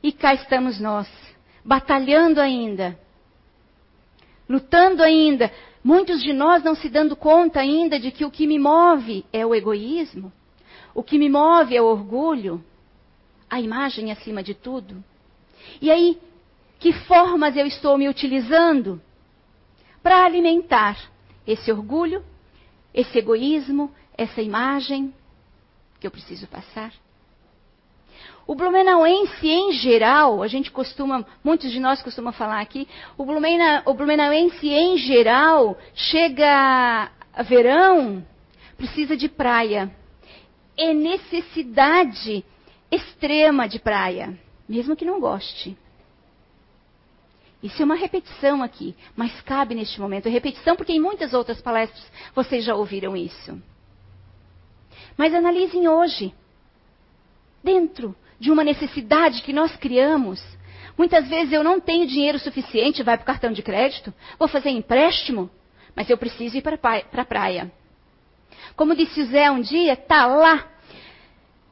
E 0.01 0.11
cá 0.11 0.33
estamos 0.33 0.79
nós, 0.79 1.07
batalhando 1.63 2.39
ainda, 2.39 2.97
lutando 4.47 5.03
ainda 5.03 5.51
Muitos 5.83 6.21
de 6.21 6.33
nós 6.33 6.63
não 6.63 6.75
se 6.75 6.89
dando 6.89 7.15
conta 7.15 7.61
ainda 7.61 7.99
de 7.99 8.11
que 8.11 8.25
o 8.25 8.31
que 8.31 8.45
me 8.45 8.59
move 8.59 9.25
é 9.31 9.45
o 9.45 9.55
egoísmo, 9.55 10.31
o 10.93 11.01
que 11.01 11.17
me 11.17 11.29
move 11.29 11.75
é 11.75 11.81
o 11.81 11.85
orgulho, 11.85 12.63
a 13.49 13.61
imagem 13.61 14.11
acima 14.11 14.43
de 14.43 14.53
tudo. 14.53 15.03
E 15.81 15.89
aí, 15.89 16.19
que 16.79 16.91
formas 16.91 17.55
eu 17.55 17.65
estou 17.65 17.97
me 17.97 18.09
utilizando 18.09 19.01
para 20.03 20.25
alimentar 20.25 20.97
esse 21.47 21.71
orgulho, 21.71 22.23
esse 22.93 23.17
egoísmo, 23.17 23.91
essa 24.19 24.41
imagem 24.41 25.13
que 25.99 26.05
eu 26.05 26.11
preciso 26.11 26.45
passar? 26.47 26.91
O 28.45 28.53
blumenauense 28.53 29.47
em 29.47 29.71
geral, 29.73 30.43
a 30.43 30.47
gente 30.47 30.71
costuma, 30.71 31.25
muitos 31.43 31.71
de 31.71 31.79
nós 31.79 32.01
costumam 32.01 32.33
falar 32.33 32.59
aqui, 32.59 32.87
o, 33.17 33.23
Blumena, 33.23 33.83
o 33.85 33.93
blumenauense 33.93 34.67
em 34.67 34.97
geral 34.97 35.77
chega 35.93 37.11
a 37.31 37.43
verão, 37.43 38.25
precisa 38.75 39.15
de 39.15 39.29
praia. 39.29 39.89
É 40.75 40.93
necessidade 40.93 42.43
extrema 42.91 43.69
de 43.69 43.79
praia, 43.79 44.37
mesmo 44.67 44.95
que 44.95 45.05
não 45.05 45.19
goste. 45.19 45.77
Isso 47.61 47.81
é 47.81 47.85
uma 47.85 47.95
repetição 47.95 48.63
aqui, 48.63 48.95
mas 49.15 49.41
cabe 49.41 49.75
neste 49.75 49.99
momento. 49.99 50.27
É 50.27 50.29
repetição 50.29 50.75
porque 50.75 50.93
em 50.93 50.99
muitas 50.99 51.33
outras 51.33 51.61
palestras 51.61 52.03
vocês 52.33 52.65
já 52.65 52.73
ouviram 52.73 53.15
isso. 53.15 53.61
Mas 55.19 55.33
analisem 55.33 55.85
hoje, 55.85 56.33
dentro 57.61 58.15
de 58.39 58.49
uma 58.49 58.63
necessidade 58.63 59.41
que 59.41 59.51
nós 59.51 59.75
criamos. 59.75 60.41
Muitas 60.97 61.27
vezes 61.27 61.51
eu 61.51 61.61
não 61.61 61.77
tenho 61.77 62.07
dinheiro 62.07 62.39
suficiente, 62.39 63.03
vai 63.03 63.17
para 63.17 63.23
o 63.23 63.25
cartão 63.25 63.51
de 63.51 63.61
crédito, 63.61 64.13
vou 64.39 64.47
fazer 64.47 64.69
empréstimo, 64.69 65.49
mas 65.93 66.09
eu 66.09 66.17
preciso 66.17 66.55
ir 66.55 66.61
para 66.61 66.79
a 67.21 67.25
praia. 67.25 67.69
Como 68.77 68.95
disse 68.95 69.25
Zé 69.25 69.51
um 69.51 69.59
dia, 69.59 69.91
está 69.91 70.25
lá, 70.25 70.65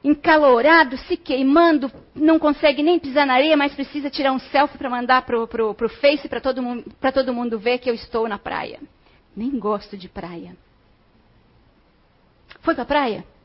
encalorado, 0.03 0.97
se 0.97 1.15
queimando, 1.15 1.89
não 2.13 2.37
consegue 2.37 2.83
nem 2.83 2.99
pisar 2.99 3.25
na 3.25 3.35
areia, 3.35 3.55
mas 3.55 3.73
precisa 3.73 4.09
tirar 4.09 4.33
um 4.33 4.39
selfie 4.39 4.77
para 4.77 4.89
mandar 4.89 5.21
para 5.21 5.41
o 5.41 5.89
Face 6.01 6.27
para 6.27 6.41
todo, 6.41 6.61
mundo, 6.61 6.83
todo 7.13 7.33
mundo 7.33 7.57
ver 7.57 7.77
que 7.77 7.89
eu 7.89 7.93
estou 7.93 8.27
na 8.27 8.37
praia. 8.37 8.81
Nem 9.33 9.57
gosto 9.57 9.95
de 9.95 10.09
praia. 10.09 10.53
Foi 12.59 12.73
para 12.73 12.83
a 12.83 12.85
praia? 12.85 13.36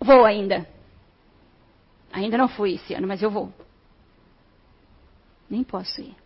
Vou 0.00 0.24
ainda. 0.24 0.66
Ainda 2.12 2.38
não 2.38 2.48
fui 2.48 2.74
esse 2.74 2.94
ano, 2.94 3.06
mas 3.06 3.22
eu 3.22 3.30
vou. 3.30 3.52
Nem 5.48 5.62
posso 5.62 6.00
ir. 6.00 6.16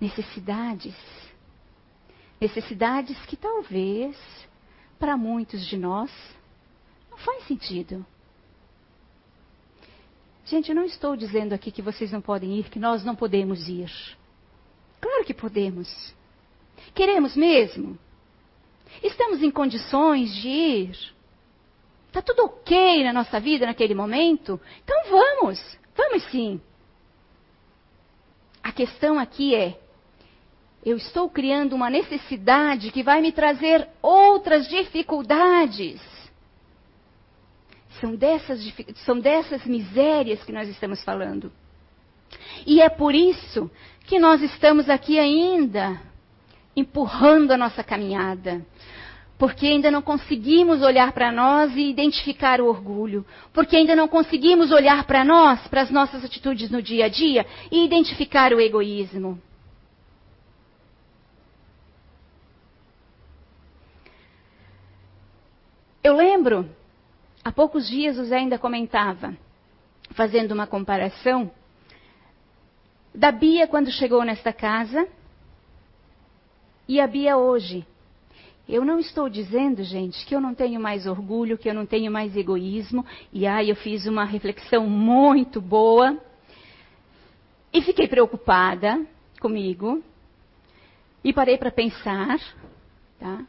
Necessidades. 0.00 0.94
Necessidades 2.40 3.18
que 3.26 3.36
talvez, 3.36 4.16
para 4.98 5.16
muitos 5.16 5.66
de 5.66 5.76
nós, 5.76 6.10
não 7.10 7.18
faz 7.18 7.46
sentido. 7.46 8.04
Gente, 10.44 10.70
eu 10.70 10.74
não 10.74 10.84
estou 10.84 11.16
dizendo 11.16 11.52
aqui 11.52 11.70
que 11.70 11.82
vocês 11.82 12.10
não 12.10 12.20
podem 12.20 12.58
ir, 12.58 12.68
que 12.68 12.78
nós 12.78 13.04
não 13.04 13.14
podemos 13.14 13.68
ir. 13.68 13.90
Claro 15.00 15.24
que 15.24 15.34
podemos. 15.34 16.14
Queremos 16.94 17.36
mesmo. 17.36 17.98
Estamos 19.02 19.42
em 19.42 19.50
condições 19.50 20.34
de 20.34 20.48
ir. 20.48 21.14
Está 22.12 22.20
tudo 22.20 22.44
ok 22.44 23.02
na 23.04 23.10
nossa 23.10 23.40
vida 23.40 23.64
naquele 23.64 23.94
momento? 23.94 24.60
Então 24.84 24.96
vamos, 25.08 25.78
vamos 25.96 26.22
sim. 26.24 26.60
A 28.62 28.70
questão 28.70 29.18
aqui 29.18 29.54
é: 29.54 29.80
eu 30.84 30.98
estou 30.98 31.30
criando 31.30 31.72
uma 31.72 31.88
necessidade 31.88 32.90
que 32.90 33.02
vai 33.02 33.22
me 33.22 33.32
trazer 33.32 33.88
outras 34.02 34.68
dificuldades. 34.68 36.02
São 37.98 38.14
dessas, 38.14 38.60
são 39.06 39.18
dessas 39.18 39.64
misérias 39.64 40.44
que 40.44 40.52
nós 40.52 40.68
estamos 40.68 41.02
falando. 41.02 41.50
E 42.66 42.82
é 42.82 42.90
por 42.90 43.14
isso 43.14 43.70
que 44.04 44.18
nós 44.18 44.42
estamos 44.42 44.90
aqui 44.90 45.18
ainda, 45.18 45.98
empurrando 46.76 47.52
a 47.52 47.56
nossa 47.56 47.82
caminhada 47.82 48.62
porque 49.42 49.66
ainda 49.66 49.90
não 49.90 50.00
conseguimos 50.00 50.82
olhar 50.82 51.10
para 51.10 51.32
nós 51.32 51.74
e 51.74 51.90
identificar 51.90 52.60
o 52.60 52.68
orgulho, 52.68 53.26
porque 53.52 53.74
ainda 53.74 53.96
não 53.96 54.06
conseguimos 54.06 54.70
olhar 54.70 55.02
para 55.02 55.24
nós, 55.24 55.66
para 55.66 55.82
as 55.82 55.90
nossas 55.90 56.24
atitudes 56.24 56.70
no 56.70 56.80
dia 56.80 57.06
a 57.06 57.08
dia 57.08 57.44
e 57.68 57.84
identificar 57.84 58.52
o 58.52 58.60
egoísmo. 58.60 59.42
Eu 66.04 66.14
lembro, 66.14 66.70
há 67.44 67.50
poucos 67.50 67.88
dias 67.88 68.18
o 68.18 68.24
Zé 68.24 68.36
ainda 68.36 68.60
comentava, 68.60 69.36
fazendo 70.12 70.52
uma 70.52 70.68
comparação, 70.68 71.50
da 73.12 73.32
Bia 73.32 73.66
quando 73.66 73.90
chegou 73.90 74.22
nesta 74.22 74.52
casa 74.52 75.04
e 76.86 77.00
a 77.00 77.08
Bia 77.08 77.36
hoje. 77.36 77.84
Eu 78.68 78.84
não 78.84 78.98
estou 78.98 79.28
dizendo, 79.28 79.82
gente, 79.82 80.24
que 80.24 80.34
eu 80.34 80.40
não 80.40 80.54
tenho 80.54 80.80
mais 80.80 81.06
orgulho, 81.06 81.58
que 81.58 81.68
eu 81.68 81.74
não 81.74 81.84
tenho 81.84 82.10
mais 82.10 82.36
egoísmo. 82.36 83.04
E 83.32 83.46
aí 83.46 83.68
eu 83.68 83.76
fiz 83.76 84.06
uma 84.06 84.24
reflexão 84.24 84.88
muito 84.88 85.60
boa 85.60 86.16
e 87.72 87.82
fiquei 87.82 88.06
preocupada 88.06 89.04
comigo 89.40 90.02
e 91.24 91.32
parei 91.32 91.58
para 91.58 91.70
pensar, 91.70 92.38
tá? 93.18 93.44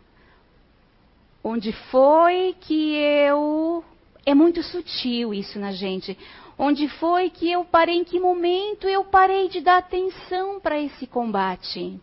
Onde 1.44 1.72
foi 1.92 2.56
que 2.62 2.96
eu 2.96 3.84
é 4.26 4.34
muito 4.34 4.64
sutil 4.64 5.34
isso 5.34 5.60
na 5.60 5.72
gente. 5.72 6.18
Onde 6.58 6.88
foi 6.88 7.30
que 7.30 7.52
eu 7.52 7.66
parei, 7.66 7.98
em 7.98 8.04
que 8.04 8.20
momento 8.20 8.88
eu 8.88 9.04
parei 9.04 9.50
de 9.50 9.60
dar 9.60 9.78
atenção 9.78 10.60
para 10.60 10.80
esse 10.80 11.06
combate? 11.06 12.00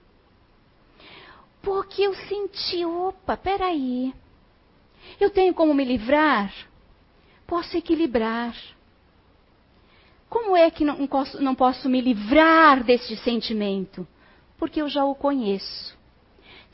Porque 1.62 2.02
eu 2.02 2.14
senti, 2.14 2.84
opa, 2.84 3.36
peraí. 3.36 4.14
Eu 5.18 5.30
tenho 5.30 5.52
como 5.54 5.74
me 5.74 5.84
livrar? 5.84 6.52
Posso 7.46 7.76
equilibrar. 7.76 8.54
Como 10.28 10.56
é 10.56 10.70
que 10.70 10.84
não 10.84 11.06
posso, 11.06 11.42
não 11.42 11.54
posso 11.54 11.88
me 11.88 12.00
livrar 12.00 12.84
deste 12.84 13.16
sentimento? 13.16 14.06
Porque 14.56 14.80
eu 14.80 14.88
já 14.88 15.04
o 15.04 15.14
conheço. 15.14 15.98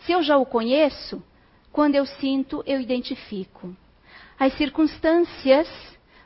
Se 0.00 0.12
eu 0.12 0.22
já 0.22 0.36
o 0.36 0.44
conheço, 0.44 1.22
quando 1.72 1.94
eu 1.94 2.04
sinto, 2.04 2.62
eu 2.66 2.80
identifico. 2.80 3.74
As 4.38 4.52
circunstâncias 4.58 5.68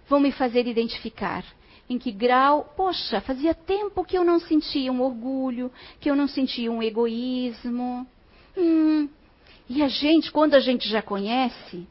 vão 0.09 0.19
me 0.19 0.33
fazer 0.33 0.67
identificar 0.67 1.45
em 1.89 1.99
que 1.99 2.13
grau, 2.13 2.73
poxa, 2.77 3.21
fazia 3.21 3.53
tempo 3.53 4.05
que 4.05 4.17
eu 4.17 4.23
não 4.23 4.39
sentia 4.39 4.93
um 4.93 5.03
orgulho, 5.03 5.73
que 5.99 6.09
eu 6.09 6.15
não 6.15 6.29
sentia 6.29 6.71
um 6.71 6.81
egoísmo. 6.81 8.07
Hum, 8.57 9.09
e 9.69 9.83
a 9.83 9.89
gente, 9.89 10.33
quando 10.33 10.55
a 10.55 10.61
gente 10.61 10.89
já 10.89 11.01
conhece, 11.01 11.87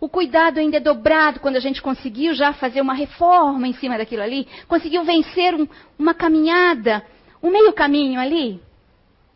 o 0.00 0.08
cuidado 0.08 0.58
ainda 0.58 0.76
é 0.76 0.80
dobrado 0.80 1.40
quando 1.40 1.56
a 1.56 1.60
gente 1.60 1.80
conseguiu 1.80 2.34
já 2.34 2.52
fazer 2.52 2.80
uma 2.80 2.94
reforma 2.94 3.66
em 3.66 3.72
cima 3.74 3.96
daquilo 3.96 4.22
ali, 4.22 4.46
conseguiu 4.68 5.04
vencer 5.04 5.54
um, 5.54 5.66
uma 5.98 6.12
caminhada, 6.12 7.04
um 7.42 7.50
meio 7.50 7.72
caminho 7.72 8.20
ali, 8.20 8.60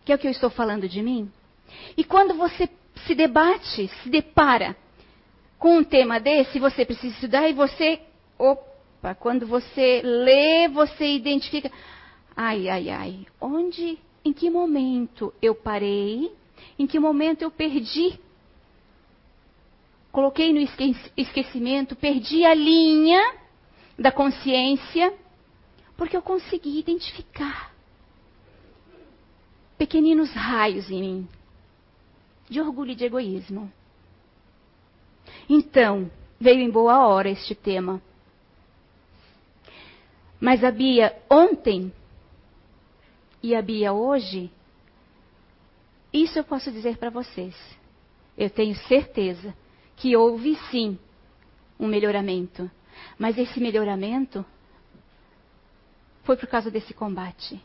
que 0.05 0.13
é 0.13 0.15
o 0.15 0.19
que 0.19 0.27
eu 0.27 0.31
estou 0.31 0.51
falando 0.51 0.89
de 0.89 1.03
mim. 1.03 1.31
E 1.97 2.05
quando 2.05 2.35
você 2.35 2.69
se 3.07 3.15
debate, 3.15 3.89
se 4.03 4.09
depara 4.11 4.77
com 5.59 5.79
um 5.79 5.85
tema 5.85 6.21
desse, 6.21 6.59
você 6.59 6.85
precisa 6.85 7.15
estudar 7.15 7.49
e 7.49 7.53
você, 7.53 8.01
opa, 8.39 9.15
quando 9.15 9.47
você 9.47 10.03
lê, 10.03 10.69
você 10.69 11.07
identifica, 11.07 11.71
ai, 12.37 12.69
ai, 12.69 12.91
ai, 12.91 13.27
onde 13.41 13.99
em 14.27 14.33
que 14.33 14.51
momento 14.51 15.33
eu 15.41 15.55
parei, 15.55 16.33
em 16.77 16.85
que 16.85 16.99
momento 16.99 17.43
eu 17.43 17.51
perdi. 17.51 18.19
Coloquei 20.11 20.53
no 20.53 20.59
esquecimento, 21.17 21.95
perdi 21.95 22.45
a 22.45 22.53
linha 22.53 23.37
da 23.97 24.11
consciência, 24.11 25.15
porque 25.97 26.17
eu 26.17 26.23
consegui 26.23 26.77
identificar 26.77 27.73
pequeninos 29.79 30.33
raios 30.33 30.91
em 30.91 31.01
mim 31.01 31.29
de 32.49 32.61
orgulho 32.61 32.91
e 32.91 32.97
de 32.97 33.05
egoísmo. 33.05 33.73
Então, 35.49 36.11
veio 36.41 36.61
em 36.61 36.71
boa 36.71 37.07
hora 37.07 37.29
este 37.29 37.55
tema. 37.55 38.03
Mas 40.41 40.65
a 40.65 40.71
Bia, 40.73 41.17
ontem, 41.31 41.93
e 43.47 43.55
a 43.55 43.63
Bia 43.63 43.93
hoje, 43.93 44.51
isso 46.13 46.37
eu 46.37 46.43
posso 46.43 46.73
dizer 46.73 46.97
para 46.97 47.11
vocês. 47.11 47.55
Eu 48.37 48.51
tenho 48.51 48.75
certeza 48.75 49.55
que 49.95 50.17
houve 50.17 50.57
sim 50.69 50.99
um 51.79 51.87
melhoramento. 51.87 52.69
Mas 53.17 53.39
esse 53.39 53.61
melhoramento 53.61 54.45
foi 56.25 56.37
por 56.37 56.49
causa 56.49 56.73
desse 56.73 56.93
combate. 56.93 57.63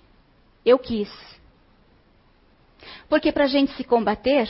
Eu 0.63 0.77
quis. 0.77 1.09
Porque 3.09 3.31
para 3.31 3.45
a 3.45 3.47
gente 3.47 3.75
se 3.75 3.83
combater, 3.83 4.47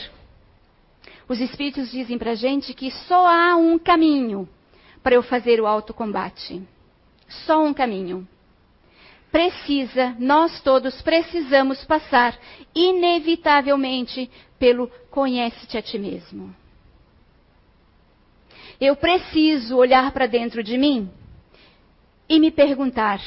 os 1.26 1.40
espíritos 1.40 1.90
dizem 1.90 2.18
para 2.18 2.32
a 2.32 2.34
gente 2.34 2.74
que 2.74 2.90
só 2.90 3.26
há 3.26 3.56
um 3.56 3.78
caminho 3.78 4.46
para 5.02 5.14
eu 5.14 5.22
fazer 5.22 5.62
o 5.62 5.66
autocombate. 5.66 6.62
Só 7.46 7.64
um 7.64 7.72
caminho. 7.72 8.28
Precisa, 9.32 10.14
nós 10.18 10.60
todos 10.60 11.00
precisamos 11.00 11.82
passar, 11.86 12.38
inevitavelmente, 12.74 14.30
pelo 14.58 14.88
conhece-te 15.10 15.78
a 15.78 15.82
ti 15.82 15.98
mesmo. 15.98 16.54
Eu 18.78 18.94
preciso 18.94 19.78
olhar 19.78 20.12
para 20.12 20.26
dentro 20.26 20.62
de 20.62 20.76
mim 20.76 21.10
e 22.28 22.38
me 22.38 22.50
perguntar: 22.50 23.20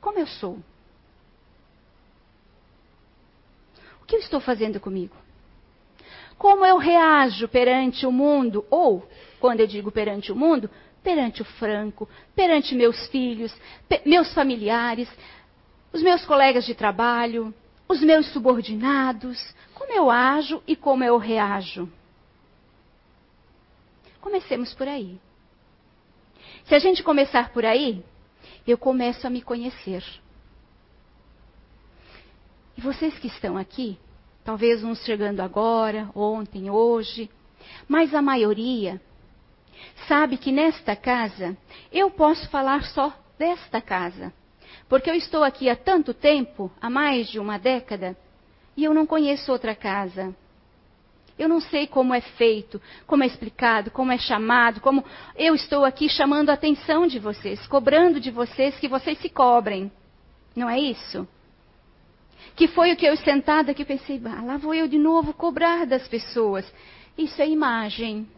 como 0.00 0.20
eu 0.20 0.28
sou? 0.28 0.60
O 4.00 4.06
que 4.06 4.14
eu 4.14 4.20
estou 4.20 4.38
fazendo 4.38 4.78
comigo? 4.78 5.16
Como 6.38 6.64
eu 6.64 6.78
reajo 6.78 7.48
perante 7.48 8.06
o 8.06 8.12
mundo? 8.12 8.64
Ou, 8.70 9.08
quando 9.40 9.58
eu 9.58 9.66
digo 9.66 9.90
perante 9.90 10.30
o 10.30 10.36
mundo, 10.36 10.70
perante 11.02 11.42
o 11.42 11.44
Franco, 11.44 12.08
perante 12.34 12.74
meus 12.74 13.06
filhos, 13.08 13.54
meus 14.04 14.32
familiares, 14.34 15.08
os 15.92 16.02
meus 16.02 16.24
colegas 16.24 16.64
de 16.64 16.74
trabalho, 16.74 17.54
os 17.88 18.00
meus 18.00 18.26
subordinados, 18.32 19.54
como 19.74 19.92
eu 19.92 20.10
ajo 20.10 20.62
e 20.66 20.76
como 20.76 21.02
eu 21.04 21.16
reajo. 21.16 21.90
Comecemos 24.20 24.74
por 24.74 24.86
aí. 24.86 25.18
Se 26.64 26.74
a 26.74 26.78
gente 26.78 27.02
começar 27.02 27.50
por 27.50 27.64
aí, 27.64 28.04
eu 28.66 28.76
começo 28.76 29.26
a 29.26 29.30
me 29.30 29.40
conhecer. 29.40 30.04
E 32.76 32.80
vocês 32.80 33.18
que 33.18 33.28
estão 33.28 33.56
aqui, 33.56 33.98
talvez 34.44 34.84
uns 34.84 35.02
chegando 35.04 35.40
agora, 35.40 36.10
ontem, 36.14 36.70
hoje, 36.70 37.30
mas 37.88 38.14
a 38.14 38.20
maioria 38.20 39.00
sabe 40.06 40.36
que 40.36 40.52
nesta 40.52 40.94
casa 40.96 41.56
eu 41.92 42.10
posso 42.10 42.48
falar 42.48 42.84
só 42.84 43.12
desta 43.38 43.80
casa. 43.80 44.32
Porque 44.88 45.10
eu 45.10 45.14
estou 45.14 45.44
aqui 45.44 45.68
há 45.68 45.76
tanto 45.76 46.14
tempo, 46.14 46.70
há 46.80 46.88
mais 46.88 47.28
de 47.28 47.38
uma 47.38 47.58
década, 47.58 48.16
e 48.76 48.84
eu 48.84 48.94
não 48.94 49.06
conheço 49.06 49.52
outra 49.52 49.74
casa. 49.74 50.34
Eu 51.38 51.48
não 51.48 51.60
sei 51.60 51.86
como 51.86 52.12
é 52.12 52.20
feito, 52.20 52.80
como 53.06 53.22
é 53.22 53.26
explicado, 53.26 53.90
como 53.90 54.10
é 54.10 54.18
chamado, 54.18 54.80
como 54.80 55.04
eu 55.36 55.54
estou 55.54 55.84
aqui 55.84 56.08
chamando 56.08 56.50
a 56.50 56.54
atenção 56.54 57.06
de 57.06 57.18
vocês, 57.18 57.64
cobrando 57.68 58.18
de 58.18 58.30
vocês 58.30 58.76
que 58.78 58.88
vocês 58.88 59.18
se 59.18 59.28
cobrem. 59.28 59.92
Não 60.56 60.68
é 60.68 60.78
isso? 60.80 61.28
Que 62.56 62.66
foi 62.66 62.92
o 62.92 62.96
que 62.96 63.06
eu 63.06 63.16
sentada 63.16 63.70
aqui 63.70 63.84
pensei, 63.84 64.20
ah, 64.24 64.42
lá 64.42 64.56
vou 64.56 64.74
eu 64.74 64.88
de 64.88 64.98
novo 64.98 65.32
cobrar 65.32 65.86
das 65.86 66.08
pessoas. 66.08 66.66
Isso 67.16 67.40
é 67.40 67.48
imagem. 67.48 68.28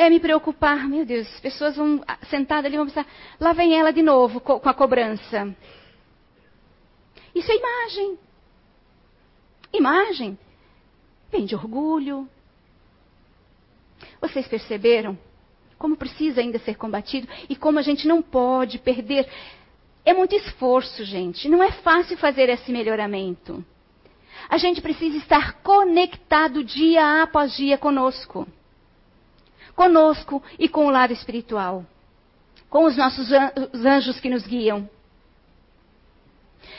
É 0.00 0.08
me 0.08 0.18
preocupar, 0.18 0.88
meu 0.88 1.04
Deus, 1.04 1.28
as 1.28 1.40
pessoas 1.40 1.76
vão 1.76 2.02
sentar 2.30 2.64
ali 2.64 2.72
e 2.72 2.78
vão 2.78 2.86
pensar, 2.86 3.06
lá 3.38 3.52
vem 3.52 3.78
ela 3.78 3.92
de 3.92 4.00
novo 4.00 4.40
com 4.40 4.66
a 4.66 4.72
cobrança. 4.72 5.54
Isso 7.34 7.52
é 7.52 7.56
imagem. 7.56 8.18
Imagem 9.74 10.38
vem 11.30 11.44
de 11.44 11.54
orgulho. 11.54 12.26
Vocês 14.22 14.48
perceberam 14.48 15.18
como 15.78 15.98
precisa 15.98 16.40
ainda 16.40 16.58
ser 16.60 16.78
combatido 16.78 17.28
e 17.46 17.54
como 17.54 17.78
a 17.78 17.82
gente 17.82 18.08
não 18.08 18.22
pode 18.22 18.78
perder. 18.78 19.28
É 20.02 20.14
muito 20.14 20.34
esforço, 20.34 21.04
gente. 21.04 21.46
Não 21.46 21.62
é 21.62 21.72
fácil 21.72 22.16
fazer 22.16 22.48
esse 22.48 22.72
melhoramento. 22.72 23.62
A 24.48 24.56
gente 24.56 24.80
precisa 24.80 25.18
estar 25.18 25.60
conectado 25.60 26.64
dia 26.64 27.22
após 27.22 27.54
dia 27.54 27.76
conosco. 27.76 28.48
Conosco 29.74 30.42
e 30.58 30.68
com 30.68 30.86
o 30.86 30.90
lado 30.90 31.12
espiritual. 31.12 31.84
Com 32.68 32.84
os 32.84 32.96
nossos 32.96 33.30
anjos 33.84 34.20
que 34.20 34.30
nos 34.30 34.46
guiam. 34.46 34.88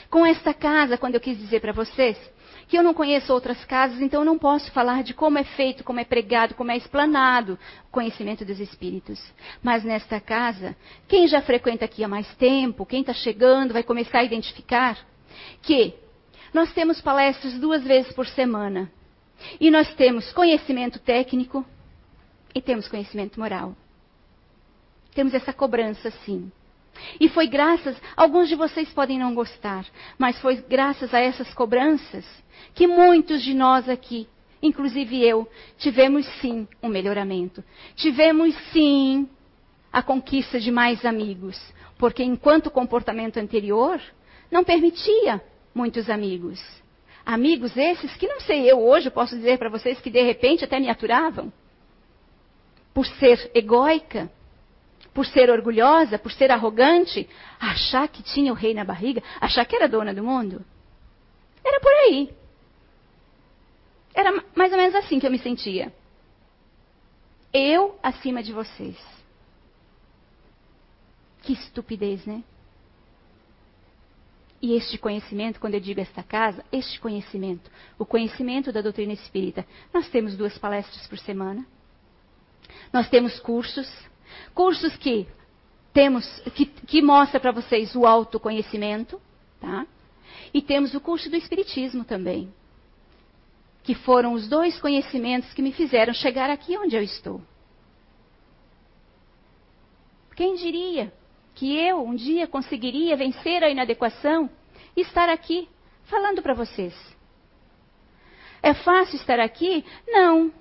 Com 0.08 0.24
esta 0.24 0.54
casa, 0.54 0.98
quando 0.98 1.14
eu 1.14 1.20
quis 1.20 1.38
dizer 1.38 1.60
para 1.60 1.72
vocês, 1.72 2.16
que 2.68 2.78
eu 2.78 2.82
não 2.82 2.94
conheço 2.94 3.32
outras 3.32 3.62
casas, 3.64 4.00
então 4.00 4.22
eu 4.22 4.24
não 4.24 4.38
posso 4.38 4.70
falar 4.72 5.02
de 5.02 5.12
como 5.12 5.38
é 5.38 5.44
feito, 5.44 5.84
como 5.84 6.00
é 6.00 6.04
pregado, 6.04 6.54
como 6.54 6.70
é 6.70 6.76
explanado 6.76 7.58
o 7.88 7.90
conhecimento 7.90 8.44
dos 8.44 8.58
espíritos. 8.60 9.20
Mas 9.62 9.84
nesta 9.84 10.20
casa, 10.20 10.74
quem 11.06 11.26
já 11.26 11.42
frequenta 11.42 11.84
aqui 11.84 12.02
há 12.02 12.08
mais 12.08 12.26
tempo, 12.36 12.86
quem 12.86 13.00
está 13.00 13.12
chegando, 13.12 13.74
vai 13.74 13.82
começar 13.82 14.20
a 14.20 14.24
identificar 14.24 14.96
que 15.60 15.94
nós 16.52 16.72
temos 16.72 17.00
palestras 17.00 17.54
duas 17.58 17.82
vezes 17.84 18.12
por 18.12 18.26
semana. 18.26 18.90
E 19.60 19.70
nós 19.70 19.92
temos 19.94 20.32
conhecimento 20.32 20.98
técnico 20.98 21.66
e 22.54 22.60
temos 22.60 22.88
conhecimento 22.88 23.38
moral. 23.38 23.74
Temos 25.14 25.34
essa 25.34 25.52
cobrança, 25.52 26.10
sim. 26.24 26.50
E 27.18 27.28
foi 27.28 27.46
graças, 27.46 27.96
alguns 28.16 28.48
de 28.48 28.54
vocês 28.54 28.88
podem 28.90 29.18
não 29.18 29.34
gostar, 29.34 29.84
mas 30.18 30.38
foi 30.40 30.56
graças 30.56 31.12
a 31.14 31.20
essas 31.20 31.52
cobranças 31.54 32.24
que 32.74 32.86
muitos 32.86 33.42
de 33.42 33.54
nós 33.54 33.88
aqui, 33.88 34.28
inclusive 34.62 35.22
eu, 35.22 35.48
tivemos 35.78 36.26
sim 36.40 36.68
um 36.82 36.88
melhoramento. 36.88 37.64
Tivemos 37.96 38.54
sim 38.72 39.28
a 39.92 40.02
conquista 40.02 40.60
de 40.60 40.70
mais 40.70 41.04
amigos, 41.04 41.60
porque 41.98 42.22
enquanto 42.22 42.66
o 42.66 42.70
comportamento 42.70 43.38
anterior 43.38 44.00
não 44.50 44.64
permitia 44.64 45.42
muitos 45.74 46.08
amigos. 46.08 46.60
Amigos 47.24 47.76
esses 47.76 48.16
que 48.16 48.26
não 48.26 48.40
sei 48.40 48.70
eu 48.70 48.80
hoje 48.82 49.10
posso 49.10 49.36
dizer 49.36 49.58
para 49.58 49.70
vocês 49.70 50.00
que 50.00 50.10
de 50.10 50.22
repente 50.22 50.64
até 50.64 50.78
me 50.78 50.88
aturavam 50.88 51.52
por 52.94 53.06
ser 53.06 53.50
egóica, 53.54 54.30
por 55.14 55.26
ser 55.26 55.50
orgulhosa, 55.50 56.18
por 56.18 56.32
ser 56.32 56.50
arrogante, 56.50 57.28
achar 57.60 58.08
que 58.08 58.22
tinha 58.22 58.52
o 58.52 58.56
rei 58.56 58.74
na 58.74 58.84
barriga, 58.84 59.22
achar 59.40 59.64
que 59.66 59.76
era 59.76 59.88
dona 59.88 60.14
do 60.14 60.22
mundo. 60.22 60.64
Era 61.64 61.80
por 61.80 61.92
aí. 61.92 62.34
Era 64.14 64.44
mais 64.54 64.72
ou 64.72 64.78
menos 64.78 64.94
assim 64.94 65.18
que 65.18 65.26
eu 65.26 65.30
me 65.30 65.38
sentia. 65.38 65.92
Eu 67.52 67.98
acima 68.02 68.42
de 68.42 68.52
vocês. 68.52 68.96
Que 71.42 71.52
estupidez, 71.52 72.24
né? 72.24 72.42
E 74.60 74.74
este 74.76 74.96
conhecimento, 74.96 75.58
quando 75.58 75.74
eu 75.74 75.80
digo 75.80 76.00
esta 76.00 76.22
casa, 76.22 76.64
este 76.70 77.00
conhecimento, 77.00 77.68
o 77.98 78.06
conhecimento 78.06 78.72
da 78.72 78.80
doutrina 78.80 79.12
espírita, 79.12 79.66
nós 79.92 80.08
temos 80.08 80.36
duas 80.36 80.56
palestras 80.56 81.06
por 81.08 81.18
semana. 81.18 81.66
Nós 82.92 83.08
temos 83.08 83.38
cursos, 83.40 83.88
cursos 84.54 84.96
que 84.96 85.26
temos 85.92 86.26
que, 86.54 86.66
que 86.66 87.02
mostra 87.02 87.38
para 87.38 87.52
vocês 87.52 87.94
o 87.94 88.06
autoconhecimento, 88.06 89.20
tá? 89.60 89.86
E 90.52 90.60
temos 90.62 90.94
o 90.94 91.00
curso 91.00 91.30
do 91.30 91.36
espiritismo 91.36 92.04
também, 92.04 92.52
que 93.82 93.94
foram 93.94 94.32
os 94.32 94.48
dois 94.48 94.80
conhecimentos 94.80 95.52
que 95.52 95.62
me 95.62 95.72
fizeram 95.72 96.12
chegar 96.14 96.50
aqui 96.50 96.76
onde 96.76 96.96
eu 96.96 97.02
estou. 97.02 97.40
Quem 100.34 100.54
diria 100.54 101.12
que 101.54 101.76
eu 101.76 102.02
um 102.02 102.14
dia 102.14 102.46
conseguiria 102.46 103.16
vencer 103.16 103.62
a 103.62 103.70
inadequação 103.70 104.48
e 104.96 105.02
estar 105.02 105.28
aqui 105.28 105.68
falando 106.04 106.42
para 106.42 106.54
vocês? 106.54 106.94
É 108.62 108.72
fácil 108.72 109.16
estar 109.16 109.40
aqui? 109.40 109.84
Não. 110.06 110.52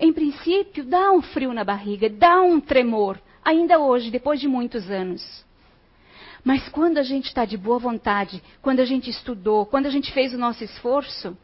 Em 0.00 0.14
princípio, 0.14 0.82
dá 0.82 1.12
um 1.12 1.20
frio 1.20 1.52
na 1.52 1.62
barriga, 1.62 2.08
dá 2.08 2.40
um 2.40 2.58
tremor, 2.58 3.20
ainda 3.44 3.78
hoje, 3.78 4.10
depois 4.10 4.40
de 4.40 4.48
muitos 4.48 4.90
anos. 4.90 5.44
Mas 6.42 6.66
quando 6.70 6.96
a 6.96 7.02
gente 7.02 7.26
está 7.26 7.44
de 7.44 7.58
boa 7.58 7.78
vontade, 7.78 8.42
quando 8.62 8.80
a 8.80 8.86
gente 8.86 9.10
estudou, 9.10 9.66
quando 9.66 9.84
a 9.84 9.90
gente 9.90 10.10
fez 10.12 10.32
o 10.32 10.38
nosso 10.38 10.64
esforço, 10.64 11.36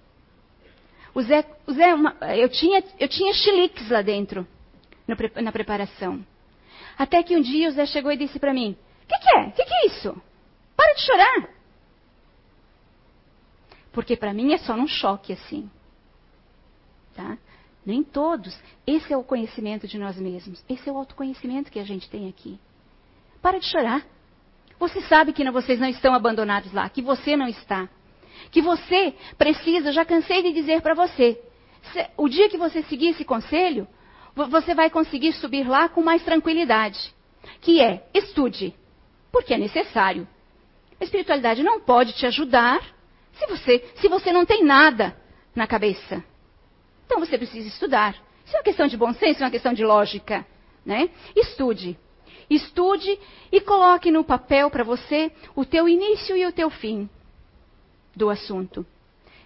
o 1.15 1.21
Zé, 1.21 1.45
o 1.67 1.73
Zé 1.73 1.93
eu, 2.39 2.49
tinha, 2.49 2.83
eu 2.99 3.09
tinha 3.09 3.35
chiliques 3.35 3.91
lá 3.91 4.01
dentro, 4.01 4.47
no, 5.07 5.15
na 5.43 5.53
preparação. 5.53 6.25
Até 6.99 7.23
que 7.23 7.37
um 7.37 7.43
dia 7.43 7.69
o 7.69 7.73
Zé 7.73 7.85
chegou 7.85 8.11
e 8.11 8.17
disse 8.17 8.39
para 8.39 8.55
mim: 8.55 8.75
O 9.05 9.07
que, 9.07 9.19
que, 9.19 9.37
é? 9.37 9.41
O 9.49 9.53
que, 9.53 9.65
que 9.65 9.75
é 9.75 9.87
isso? 9.87 10.23
Para 10.75 10.95
de 10.95 11.01
chorar. 11.03 11.51
Porque 13.93 14.17
para 14.17 14.33
mim 14.33 14.55
é 14.55 14.59
só 14.59 14.75
num 14.75 14.87
choque 14.87 15.35
assim. 15.35 15.71
Tá? 17.15 17.37
Nem 17.87 18.03
todos. 18.03 18.59
Esse 18.87 19.13
é 19.13 19.17
o 19.17 19.23
conhecimento 19.25 19.87
de 19.87 19.97
nós 19.97 20.19
mesmos. 20.19 20.63
Esse 20.69 20.89
é 20.89 20.93
o 20.93 20.99
autoconhecimento 20.99 21.71
que 21.71 21.79
a 21.79 21.85
gente 21.85 22.11
tem 22.11 22.29
aqui. 22.29 22.59
Para 23.41 23.59
de 23.59 23.67
chorar. 23.67 24.05
Você 24.79 25.01
sabe 25.03 25.33
que 25.33 25.49
vocês 25.51 25.81
não 25.81 25.89
estão 25.89 26.13
abandonados 26.13 26.73
lá, 26.73 26.89
que 26.89 27.01
você 27.01 27.37
não 27.37 27.47
está 27.47 27.89
que 28.51 28.61
você 28.61 29.15
precisa, 29.37 29.93
já 29.93 30.05
cansei 30.05 30.43
de 30.43 30.53
dizer 30.53 30.81
para 30.81 30.95
você, 30.95 31.41
o 32.17 32.29
dia 32.29 32.49
que 32.49 32.57
você 32.57 32.83
seguir 32.83 33.09
esse 33.09 33.25
conselho, 33.25 33.87
você 34.35 34.75
vai 34.75 34.91
conseguir 34.91 35.33
subir 35.35 35.67
lá 35.69 35.89
com 35.89 36.03
mais 36.03 36.23
tranquilidade. 36.23 37.15
Que 37.61 37.81
é, 37.81 38.07
estude, 38.13 38.75
porque 39.33 39.55
é 39.55 39.59
necessário. 39.59 40.27
A 41.01 41.05
espiritualidade 41.05 41.63
não 41.63 41.81
pode 41.81 42.13
te 42.15 42.27
ajudar 42.27 42.81
se 43.33 43.47
você, 43.47 43.85
se 43.97 44.09
você 44.09 44.33
não 44.33 44.45
tem 44.45 44.65
nada 44.65 45.17
na 45.55 45.67
cabeça. 45.67 46.25
Então 47.07 47.21
você 47.21 47.39
precisa 47.39 47.67
estudar. 47.67 48.15
Isso 48.45 48.55
é 48.55 48.59
uma 48.59 48.65
questão 48.65 48.87
de 48.87 48.97
bom 48.97 49.13
senso, 49.15 49.43
é 49.43 49.47
uma 49.47 49.51
questão 49.51 49.73
de 49.73 49.85
lógica. 49.85 50.45
Né? 50.85 51.09
Estude. 51.35 51.99
Estude 52.51 53.19
e 53.51 53.61
coloque 53.61 54.11
no 54.11 54.23
papel 54.23 54.71
para 54.71 54.85
você 54.85 55.33
o 55.55 55.65
teu 55.65 55.89
início 55.89 56.37
e 56.37 56.47
o 56.47 56.53
teu 56.53 56.71
fim 56.71 57.09
do 58.15 58.31
assunto. 58.31 58.87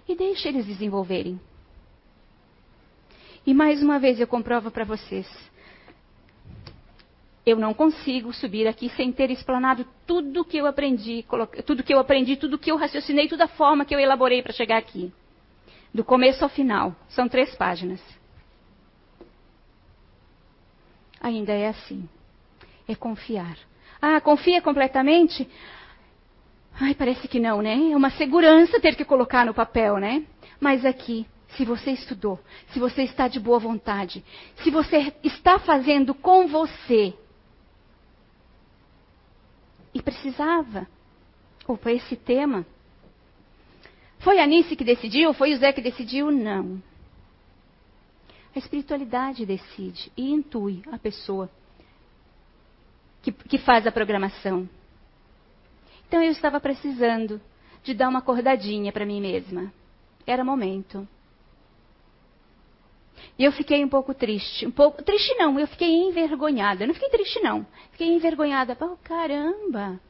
E 0.08 0.14
deixe 0.14 0.48
eles 0.48 0.66
desenvolverem. 0.66 1.40
E 3.46 3.54
mais 3.54 3.82
uma 3.82 3.98
vez 3.98 4.20
eu 4.20 4.26
comprovo 4.26 4.70
para 4.70 4.84
vocês. 4.84 5.26
Eu 7.44 7.56
não 7.56 7.72
consigo 7.72 8.32
subir 8.34 8.66
aqui 8.66 8.90
sem 8.90 9.10
ter 9.10 9.30
explanado 9.30 9.86
tudo 10.06 10.44
que 10.44 10.58
eu 10.58 10.66
aprendi, 10.66 11.24
tudo 11.64 11.82
que 11.82 11.92
eu 11.92 11.98
aprendi, 11.98 12.36
tudo 12.36 12.58
que 12.58 12.70
eu 12.70 12.76
raciocinei, 12.76 13.28
toda 13.28 13.44
a 13.44 13.48
forma 13.48 13.84
que 13.84 13.94
eu 13.94 13.98
elaborei 13.98 14.42
para 14.42 14.52
chegar 14.52 14.76
aqui. 14.76 15.10
Do 15.92 16.04
começo 16.04 16.42
ao 16.44 16.50
final. 16.50 16.94
São 17.08 17.28
três 17.28 17.54
páginas. 17.54 18.00
Ainda 21.20 21.52
é 21.52 21.68
assim. 21.68 22.08
É 22.88 22.94
confiar. 22.94 23.56
Ah, 24.00 24.20
confia 24.20 24.62
completamente? 24.62 25.48
Ai, 26.80 26.94
parece 26.94 27.28
que 27.28 27.38
não, 27.38 27.60
né? 27.60 27.90
É 27.90 27.96
uma 27.96 28.10
segurança 28.10 28.80
ter 28.80 28.96
que 28.96 29.04
colocar 29.04 29.44
no 29.44 29.52
papel, 29.52 29.98
né? 29.98 30.24
Mas 30.58 30.84
aqui, 30.84 31.26
se 31.56 31.64
você 31.64 31.90
estudou, 31.90 32.40
se 32.72 32.78
você 32.78 33.02
está 33.02 33.28
de 33.28 33.38
boa 33.38 33.58
vontade, 33.58 34.24
se 34.62 34.70
você 34.70 35.12
está 35.22 35.58
fazendo 35.58 36.14
com 36.14 36.46
você, 36.46 37.14
e 39.92 40.00
precisava, 40.00 40.86
ou 41.66 41.76
foi 41.76 41.96
esse 41.96 42.16
tema, 42.16 42.64
foi 44.20 44.38
a 44.38 44.46
Nice 44.46 44.76
que 44.76 44.84
decidiu? 44.84 45.34
Foi 45.34 45.52
o 45.52 45.58
Zé 45.58 45.72
que 45.72 45.80
decidiu? 45.80 46.30
Não. 46.30 46.82
A 48.54 48.58
espiritualidade 48.58 49.46
decide 49.46 50.12
e 50.16 50.30
intui 50.30 50.82
a 50.90 50.98
pessoa 50.98 51.50
que, 53.22 53.32
que 53.32 53.58
faz 53.58 53.86
a 53.86 53.92
programação. 53.92 54.68
Então 56.06 56.22
eu 56.22 56.32
estava 56.32 56.60
precisando 56.60 57.40
de 57.82 57.94
dar 57.94 58.08
uma 58.08 58.18
acordadinha 58.18 58.92
para 58.92 59.06
mim 59.06 59.20
mesma. 59.20 59.72
Era 60.26 60.44
momento. 60.44 61.08
E 63.38 63.44
eu 63.44 63.52
fiquei 63.52 63.82
um 63.84 63.88
pouco 63.88 64.12
triste. 64.12 64.66
Um 64.66 64.70
pouco. 64.70 65.02
Triste 65.02 65.34
não, 65.36 65.58
eu 65.58 65.66
fiquei 65.66 65.88
envergonhada. 65.88 66.82
Eu 66.82 66.88
não 66.88 66.94
fiquei 66.94 67.08
triste, 67.08 67.40
não. 67.40 67.66
Fiquei 67.92 68.08
envergonhada. 68.08 68.76
Oh, 68.80 68.96
caramba! 69.02 70.00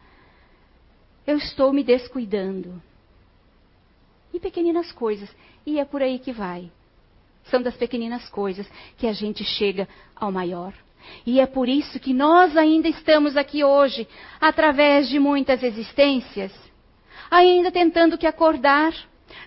Eu 1.26 1.36
estou 1.36 1.72
me 1.72 1.84
descuidando. 1.84 2.82
E 4.32 4.40
pequeninas 4.40 4.92
coisas. 4.92 5.28
E 5.66 5.78
é 5.78 5.84
por 5.84 6.02
aí 6.02 6.18
que 6.18 6.32
vai. 6.32 6.70
São 7.44 7.60
das 7.60 7.76
pequeninas 7.76 8.28
coisas 8.28 8.66
que 8.96 9.06
a 9.06 9.12
gente 9.12 9.44
chega 9.44 9.88
ao 10.14 10.30
maior. 10.30 10.72
E 11.26 11.40
é 11.40 11.46
por 11.46 11.68
isso 11.68 11.98
que 11.98 12.12
nós 12.12 12.56
ainda 12.56 12.88
estamos 12.88 13.36
aqui 13.36 13.64
hoje, 13.64 14.06
através 14.40 15.08
de 15.08 15.18
muitas 15.18 15.62
existências, 15.62 16.52
ainda 17.30 17.70
tentando 17.70 18.18
que 18.18 18.26
acordar. 18.26 18.92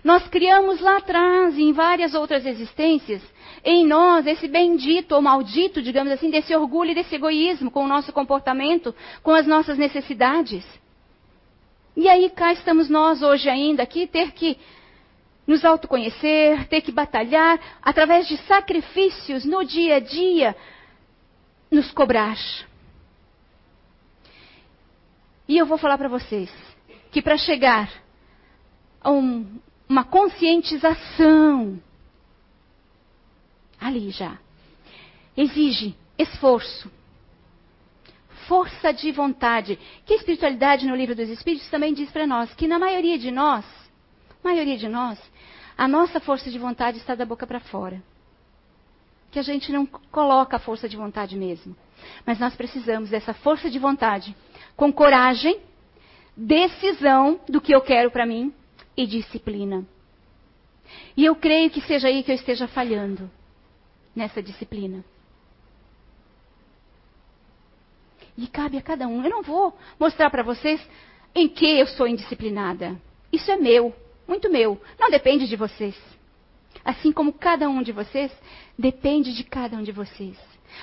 Nós 0.04 0.28
criamos 0.28 0.80
lá 0.80 0.98
atrás, 0.98 1.58
em 1.58 1.72
várias 1.72 2.14
outras 2.14 2.46
existências, 2.46 3.22
em 3.64 3.86
nós 3.86 4.26
esse 4.26 4.48
bendito 4.48 5.14
ou 5.14 5.22
maldito, 5.22 5.82
digamos 5.82 6.12
assim, 6.12 6.30
desse 6.30 6.56
orgulho 6.56 6.92
e 6.92 6.96
desse 6.96 7.16
egoísmo 7.16 7.72
com 7.72 7.84
o 7.84 7.88
nosso 7.88 8.12
comportamento, 8.12 8.94
com 9.22 9.32
as 9.32 9.46
nossas 9.48 9.78
necessidades. 9.78 10.66
E 11.96 12.10
aí 12.10 12.30
cá 12.30 12.52
estamos 12.54 12.90
nós 12.90 13.22
hoje 13.22 13.50
ainda 13.50 13.84
aqui, 13.84 14.08
ter 14.08 14.32
que 14.32 14.58
nos 15.46 15.64
autoconhecer, 15.64 16.68
ter 16.68 16.82
que 16.82 16.92
batalhar 16.92 17.60
através 17.82 18.28
de 18.28 18.38
sacrifícios 18.38 19.46
no 19.46 19.64
dia 19.64 19.98
a 19.98 20.00
dia, 20.00 20.56
nos 21.70 21.92
cobrar. 21.92 22.38
E 25.48 25.58
eu 25.58 25.66
vou 25.66 25.78
falar 25.78 25.98
para 25.98 26.08
vocês 26.08 26.52
que 27.12 27.22
para 27.22 27.38
chegar 27.38 27.92
a 29.00 29.12
um, 29.12 29.60
uma 29.88 30.04
conscientização 30.04 31.80
ali 33.80 34.10
já 34.10 34.38
exige 35.36 35.96
esforço, 36.18 36.90
força 38.48 38.94
de 38.94 39.12
vontade, 39.12 39.78
que 40.06 40.14
a 40.14 40.18
espiritualidade 40.18 40.86
no 40.86 40.96
livro 40.96 41.16
dos 41.16 41.30
Espíritos 41.30 41.70
também 41.70 41.94
diz 41.94 42.10
para 42.12 42.28
nós 42.28 42.54
que 42.54 42.68
na 42.68 42.80
maioria 42.80 43.18
de 43.18 43.32
nós, 43.32 43.66
maioria 44.44 44.78
de 44.78 44.88
nós, 44.88 45.20
a 45.78 45.88
nossa 45.88 46.20
força 46.20 46.50
de 46.50 46.60
vontade 46.60 46.98
está 46.98 47.16
da 47.16 47.26
boca 47.26 47.48
para 47.48 47.60
fora. 47.60 48.02
Que 49.32 49.40
a 49.40 49.44
gente 49.44 49.72
não 49.72 49.86
coloca 49.86 50.58
a 50.58 50.60
força 50.60 50.88
de 50.88 50.96
vontade 50.96 51.36
mesmo. 51.36 51.76
Mas 52.26 52.40
nós 52.40 52.56
precisamos 52.56 53.10
dessa 53.10 53.34
força 53.34 53.70
de 53.70 53.80
vontade 53.80 54.36
com 54.76 54.92
coragem, 54.92 55.60
decisão 56.36 57.40
do 57.48 57.62
que 57.62 57.74
eu 57.74 57.82
quero 57.82 58.12
para 58.12 58.26
mim 58.26 58.54
e 58.96 59.08
disciplina. 59.08 59.86
E 61.18 61.26
eu 61.26 61.36
creio 61.36 61.70
que 61.70 61.82
seja 61.82 62.08
aí 62.08 62.24
que 62.24 62.32
eu 62.32 62.36
esteja 62.36 62.68
falhando 62.68 63.30
nessa 64.16 64.42
disciplina. 64.42 65.04
E 68.38 68.48
cabe 68.48 68.78
a 68.78 68.82
cada 68.82 69.08
um. 69.08 69.24
Eu 69.24 69.30
não 69.30 69.44
vou 69.44 69.78
mostrar 70.00 70.30
para 70.30 70.44
vocês 70.44 70.82
em 71.36 71.48
que 71.48 71.66
eu 71.66 71.88
sou 71.88 72.08
indisciplinada. 72.08 73.00
Isso 73.32 73.52
é 73.52 73.56
meu, 73.56 73.96
muito 74.28 74.50
meu. 74.50 74.80
Não 75.00 75.10
depende 75.10 75.48
de 75.48 75.56
vocês. 75.56 75.96
Assim 76.84 77.12
como 77.12 77.34
cada 77.34 77.70
um 77.70 77.82
de 77.82 77.92
vocês 77.92 78.32
depende 78.78 79.34
de 79.34 79.44
cada 79.44 79.78
um 79.78 79.84
de 79.84 79.92
vocês. 79.92 80.38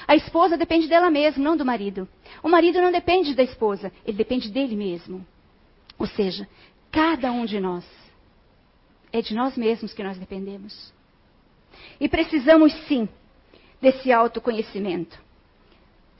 A 0.07 0.15
esposa 0.15 0.57
depende 0.57 0.87
dela 0.87 1.11
mesma, 1.11 1.43
não 1.43 1.57
do 1.57 1.65
marido. 1.65 2.09
O 2.43 2.49
marido 2.49 2.81
não 2.81 2.93
depende 2.93 3.35
da 3.35 3.43
esposa, 3.43 3.93
ele 4.05 4.17
depende 4.17 4.49
dele 4.49 4.77
mesmo. 4.77 5.27
Ou 5.99 6.07
seja, 6.07 6.49
cada 6.91 7.31
um 7.31 7.45
de 7.45 7.61
nós. 7.61 7.85
É 9.13 9.21
de 9.21 9.35
nós 9.35 9.57
mesmos 9.57 9.93
que 9.93 10.03
nós 10.03 10.17
dependemos. 10.17 10.93
E 12.01 12.09
precisamos 12.09 12.73
sim 12.87 13.09
desse 13.81 14.13
autoconhecimento. 14.13 15.19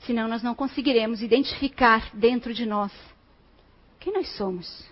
Senão 0.05 0.27
nós 0.27 0.41
não 0.41 0.55
conseguiremos 0.55 1.21
identificar 1.21 2.09
dentro 2.13 2.53
de 2.53 2.65
nós 2.65 2.91
quem 3.99 4.13
nós 4.13 4.35
somos. 4.35 4.89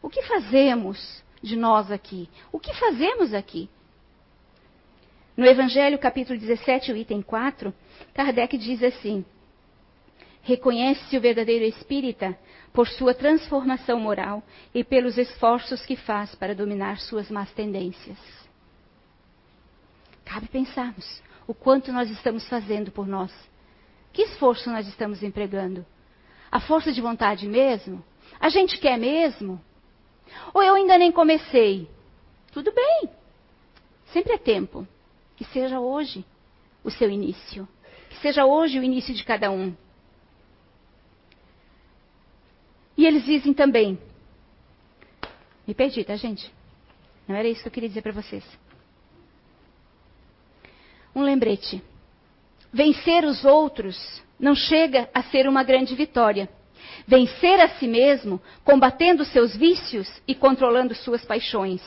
O 0.00 0.08
que 0.08 0.22
fazemos 0.22 1.22
de 1.42 1.54
nós 1.54 1.90
aqui? 1.90 2.28
O 2.50 2.58
que 2.58 2.72
fazemos 2.74 3.34
aqui? 3.34 3.68
No 5.36 5.44
Evangelho, 5.44 5.98
capítulo 5.98 6.38
17, 6.38 6.92
o 6.92 6.96
item 6.96 7.20
4, 7.20 7.72
Kardec 8.14 8.56
diz 8.56 8.82
assim: 8.82 9.24
Reconhece-se 10.42 11.16
o 11.16 11.20
verdadeiro 11.20 11.64
espírita 11.64 12.38
por 12.72 12.88
sua 12.88 13.12
transformação 13.12 14.00
moral 14.00 14.42
e 14.74 14.82
pelos 14.82 15.18
esforços 15.18 15.84
que 15.84 15.96
faz 15.96 16.34
para 16.34 16.54
dominar 16.54 16.98
suas 16.98 17.30
más 17.30 17.52
tendências. 17.52 18.18
Cabe 20.24 20.48
pensarmos 20.48 21.22
o 21.46 21.54
quanto 21.54 21.92
nós 21.92 22.10
estamos 22.10 22.48
fazendo 22.48 22.90
por 22.90 23.06
nós. 23.06 23.32
Que 24.12 24.22
esforço 24.22 24.70
nós 24.70 24.86
estamos 24.86 25.22
empregando? 25.22 25.84
A 26.50 26.60
força 26.60 26.92
de 26.92 27.00
vontade 27.00 27.48
mesmo? 27.48 28.04
A 28.38 28.48
gente 28.48 28.78
quer 28.78 28.98
mesmo? 28.98 29.60
Ou 30.52 30.62
eu 30.62 30.74
ainda 30.74 30.98
nem 30.98 31.12
comecei? 31.12 31.88
Tudo 32.52 32.72
bem. 32.72 33.08
Sempre 34.12 34.34
é 34.34 34.38
tempo. 34.38 34.86
Que 35.36 35.44
seja 35.44 35.80
hoje 35.80 36.24
o 36.82 36.90
seu 36.90 37.08
início. 37.08 37.68
Que 38.08 38.16
seja 38.16 38.44
hoje 38.44 38.78
o 38.78 38.82
início 38.82 39.14
de 39.14 39.24
cada 39.24 39.50
um. 39.50 39.74
E 42.96 43.06
eles 43.06 43.24
dizem 43.24 43.54
também. 43.54 43.98
Me 45.66 45.74
perdi, 45.74 46.04
tá, 46.04 46.16
gente? 46.16 46.52
Não 47.26 47.36
era 47.36 47.48
isso 47.48 47.62
que 47.62 47.68
eu 47.68 47.72
queria 47.72 47.88
dizer 47.88 48.02
para 48.02 48.12
vocês 48.12 48.44
um 51.14 51.22
lembrete. 51.22 51.82
Vencer 52.72 53.24
os 53.24 53.44
outros 53.44 54.22
não 54.38 54.54
chega 54.54 55.08
a 55.12 55.22
ser 55.24 55.48
uma 55.48 55.62
grande 55.62 55.94
vitória. 55.94 56.48
Vencer 57.06 57.60
a 57.60 57.68
si 57.68 57.88
mesmo, 57.88 58.40
combatendo 58.64 59.24
seus 59.24 59.56
vícios 59.56 60.08
e 60.26 60.34
controlando 60.34 60.94
suas 60.94 61.24
paixões. 61.24 61.82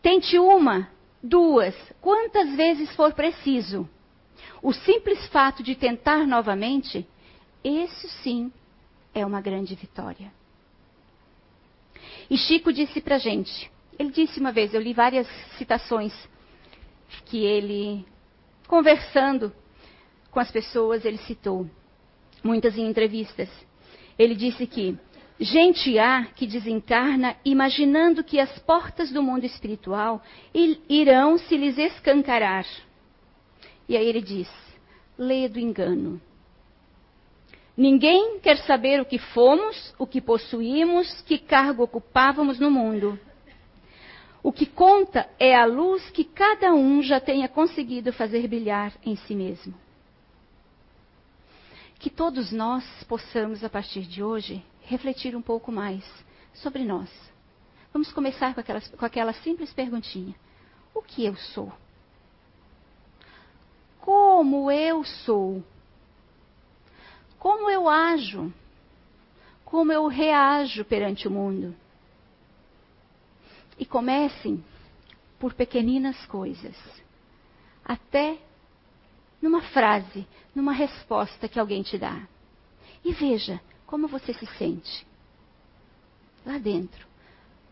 Tente 0.00 0.38
uma, 0.38 0.88
duas, 1.22 1.74
quantas 2.00 2.54
vezes 2.56 2.94
for 2.94 3.12
preciso. 3.12 3.88
O 4.62 4.72
simples 4.72 5.26
fato 5.28 5.62
de 5.62 5.74
tentar 5.74 6.26
novamente, 6.26 7.06
isso 7.62 8.08
sim 8.22 8.52
é 9.14 9.24
uma 9.24 9.40
grande 9.40 9.74
vitória. 9.74 10.32
E 12.30 12.36
Chico 12.36 12.72
disse 12.72 13.00
pra 13.00 13.18
gente, 13.18 13.70
ele 13.98 14.10
disse 14.10 14.40
uma 14.40 14.50
vez, 14.50 14.72
eu 14.72 14.80
li 14.80 14.92
várias 14.92 15.28
citações 15.58 16.12
que 17.26 17.44
ele 17.44 18.04
conversando 18.66 19.52
com 20.30 20.40
as 20.40 20.50
pessoas, 20.50 21.04
ele 21.04 21.18
citou, 21.18 21.68
muitas 22.42 22.76
em 22.76 22.86
entrevistas. 22.86 23.48
Ele 24.18 24.34
disse 24.34 24.66
que 24.66 24.98
Gente 25.38 25.98
há 25.98 26.26
que 26.26 26.46
desencarna 26.46 27.36
imaginando 27.44 28.22
que 28.22 28.38
as 28.38 28.56
portas 28.60 29.10
do 29.10 29.20
mundo 29.20 29.44
espiritual 29.44 30.22
irão 30.88 31.36
se 31.36 31.56
lhes 31.56 31.76
escancarar. 31.76 32.64
E 33.88 33.96
aí 33.96 34.06
ele 34.06 34.22
diz: 34.22 34.48
lê 35.18 35.48
do 35.48 35.58
engano. 35.58 36.20
Ninguém 37.76 38.38
quer 38.38 38.58
saber 38.58 39.00
o 39.00 39.04
que 39.04 39.18
fomos, 39.18 39.92
o 39.98 40.06
que 40.06 40.20
possuímos, 40.20 41.22
que 41.22 41.36
cargo 41.36 41.82
ocupávamos 41.82 42.60
no 42.60 42.70
mundo. 42.70 43.18
O 44.44 44.52
que 44.52 44.66
conta 44.66 45.26
é 45.38 45.56
a 45.56 45.64
luz 45.64 46.10
que 46.10 46.22
cada 46.22 46.74
um 46.74 47.02
já 47.02 47.18
tenha 47.18 47.48
conseguido 47.48 48.12
fazer 48.12 48.46
brilhar 48.46 48.92
em 49.02 49.16
si 49.16 49.34
mesmo. 49.34 49.72
Que 51.98 52.10
todos 52.10 52.52
nós 52.52 52.84
possamos, 53.04 53.64
a 53.64 53.70
partir 53.70 54.02
de 54.02 54.22
hoje, 54.22 54.62
refletir 54.82 55.34
um 55.34 55.40
pouco 55.40 55.72
mais 55.72 56.04
sobre 56.52 56.84
nós. 56.84 57.10
Vamos 57.90 58.12
começar 58.12 58.54
com, 58.54 58.62
com 58.98 59.06
aquela 59.06 59.32
simples 59.32 59.72
perguntinha: 59.72 60.34
O 60.94 61.00
que 61.00 61.24
eu 61.24 61.34
sou? 61.36 61.72
Como 63.98 64.70
eu 64.70 65.04
sou? 65.04 65.64
Como 67.38 67.70
eu 67.70 67.88
ajo? 67.88 68.52
Como 69.64 69.90
eu 69.90 70.06
reajo 70.06 70.84
perante 70.84 71.26
o 71.26 71.30
mundo? 71.30 71.74
E 73.78 73.84
comecem 73.84 74.62
por 75.38 75.54
pequeninas 75.54 76.24
coisas, 76.26 76.76
até 77.84 78.38
numa 79.42 79.62
frase, 79.62 80.26
numa 80.54 80.72
resposta 80.72 81.48
que 81.48 81.58
alguém 81.58 81.82
te 81.82 81.98
dá. 81.98 82.26
E 83.04 83.12
veja 83.12 83.60
como 83.86 84.08
você 84.08 84.32
se 84.32 84.46
sente 84.58 85.06
lá 86.46 86.58
dentro. 86.58 87.06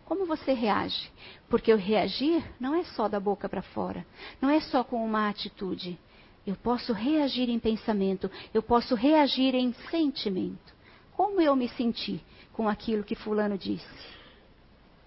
Como 0.04 0.26
você 0.26 0.52
reage? 0.52 1.10
Porque 1.48 1.72
o 1.72 1.76
reagir 1.76 2.44
não 2.60 2.74
é 2.74 2.84
só 2.84 3.08
da 3.08 3.18
boca 3.18 3.48
para 3.48 3.62
fora, 3.62 4.04
não 4.40 4.50
é 4.50 4.60
só 4.60 4.84
com 4.84 5.02
uma 5.04 5.28
atitude. 5.28 5.98
Eu 6.46 6.56
posso 6.56 6.92
reagir 6.92 7.48
em 7.48 7.58
pensamento, 7.58 8.30
eu 8.52 8.62
posso 8.62 8.94
reagir 8.94 9.54
em 9.54 9.72
sentimento. 9.90 10.74
Como 11.12 11.40
eu 11.40 11.54
me 11.54 11.68
senti 11.70 12.22
com 12.52 12.68
aquilo 12.68 13.04
que 13.04 13.14
Fulano 13.14 13.56
disse? 13.56 14.21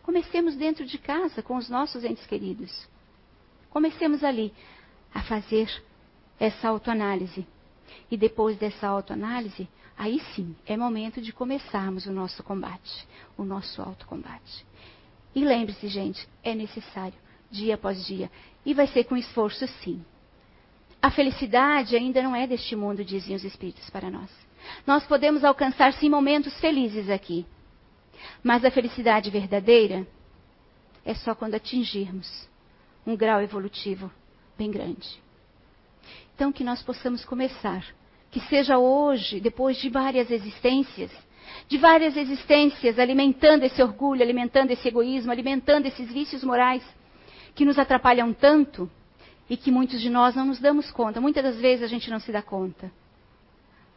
Comecemos 0.06 0.56
dentro 0.56 0.86
de 0.86 1.00
casa 1.00 1.42
com 1.42 1.58
os 1.58 1.68
nossos 1.68 2.04
entes 2.04 2.28
queridos. 2.28 2.88
Comecemos 3.72 4.24
ali 4.24 4.54
a 5.12 5.24
fazer 5.24 5.68
essa 6.40 6.68
autoanálise. 6.68 7.44
E 8.12 8.16
depois 8.16 8.56
dessa 8.56 8.88
autoanálise, 8.88 9.68
aí 9.98 10.22
sim 10.36 10.56
é 10.64 10.78
momento 10.78 11.20
de 11.20 11.34
começarmos 11.34 12.06
o 12.06 12.12
nosso 12.12 12.44
combate, 12.44 13.08
o 13.36 13.44
nosso 13.44 13.82
autocombate. 13.82 14.64
E 15.34 15.44
lembre-se, 15.44 15.88
gente, 15.88 16.30
é 16.44 16.54
necessário, 16.54 17.18
dia 17.50 17.74
após 17.74 18.06
dia. 18.06 18.30
E 18.64 18.76
vai 18.76 18.86
ser 18.86 19.06
com 19.06 19.18
esforço, 19.18 19.68
sim. 19.82 20.06
A 21.02 21.10
felicidade 21.10 21.96
ainda 21.96 22.22
não 22.22 22.36
é 22.36 22.46
deste 22.46 22.76
mundo, 22.76 23.04
dizem 23.04 23.36
os 23.36 23.44
Espíritos 23.44 23.90
para 23.90 24.12
nós. 24.12 24.30
Nós 24.86 25.04
podemos 25.08 25.44
alcançar, 25.44 25.94
sim, 25.94 26.10
momentos 26.10 26.56
felizes 26.60 27.10
aqui. 27.10 27.44
Mas 28.44 28.64
a 28.64 28.72
felicidade 28.72 29.30
verdadeira 29.30 30.06
é 31.06 31.14
só 31.14 31.36
quando 31.36 31.56
atingirmos 31.56 32.48
um 33.06 33.16
grau 33.16 33.42
evolutivo 33.42 34.12
bem 34.58 34.72
grande. 34.72 35.22
Então, 36.34 36.52
que 36.52 36.64
nós 36.64 36.82
possamos 36.82 37.24
começar. 37.24 37.86
Que 38.32 38.40
seja 38.42 38.78
hoje, 38.78 39.40
depois 39.40 39.78
de 39.78 39.90
várias 39.90 40.30
existências, 40.30 41.12
de 41.68 41.78
várias 41.78 42.18
existências 42.18 43.00
alimentando 43.00 43.64
esse 43.64 43.82
orgulho, 43.82 44.22
alimentando 44.22 44.72
esse 44.72 44.88
egoísmo, 44.88 45.32
alimentando 45.32 45.86
esses 45.86 46.12
vícios 46.12 46.44
morais 46.44 46.84
que 47.54 47.64
nos 47.64 47.80
atrapalham 47.80 48.34
tanto 48.34 48.92
e 49.50 49.56
que 49.56 49.72
muitos 49.72 50.02
de 50.02 50.10
nós 50.10 50.36
não 50.36 50.46
nos 50.46 50.60
damos 50.60 50.92
conta. 50.92 51.22
Muitas 51.22 51.44
das 51.44 51.58
vezes 51.58 51.84
a 51.84 51.88
gente 51.88 52.10
não 52.10 52.20
se 52.20 52.32
dá 52.32 52.42
conta. 52.42 52.92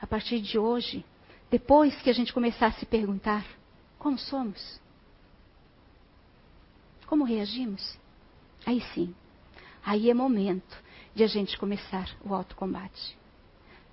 A 0.00 0.06
partir 0.06 0.40
de 0.40 0.58
hoje, 0.58 1.04
depois 1.50 2.00
que 2.00 2.10
a 2.10 2.12
gente 2.12 2.32
começar 2.32 2.66
a 2.66 2.72
se 2.72 2.86
perguntar 2.86 3.44
como 3.98 4.18
somos, 4.18 4.80
como 7.06 7.24
reagimos, 7.24 7.98
aí 8.64 8.80
sim, 8.94 9.14
aí 9.84 10.10
é 10.10 10.14
momento 10.14 10.82
de 11.14 11.24
a 11.24 11.26
gente 11.26 11.58
começar 11.58 12.08
o 12.24 12.34
autocombate. 12.34 13.18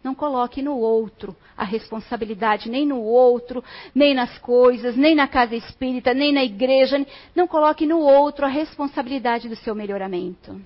Não 0.04 0.13
coloque 0.13 0.62
no 0.62 0.78
outro 0.78 1.36
a 1.58 1.63
responsabilidade, 1.63 2.70
nem 2.70 2.86
no 2.86 3.02
outro, 3.02 3.63
nem 3.94 4.13
nas 4.13 4.38
coisas, 4.38 4.96
nem 4.96 5.15
na 5.15 5.28
casa 5.28 5.56
espírita, 5.56 6.13
nem 6.13 6.32
na 6.32 6.44
igreja. 6.44 7.04
Não 7.34 7.48
coloque 7.48 7.88
no 7.88 7.98
outro 7.98 8.46
a 8.46 8.48
responsabilidade 8.48 9.50
do 9.50 9.56
seu 9.56 9.74
melhoramento. 9.74 10.62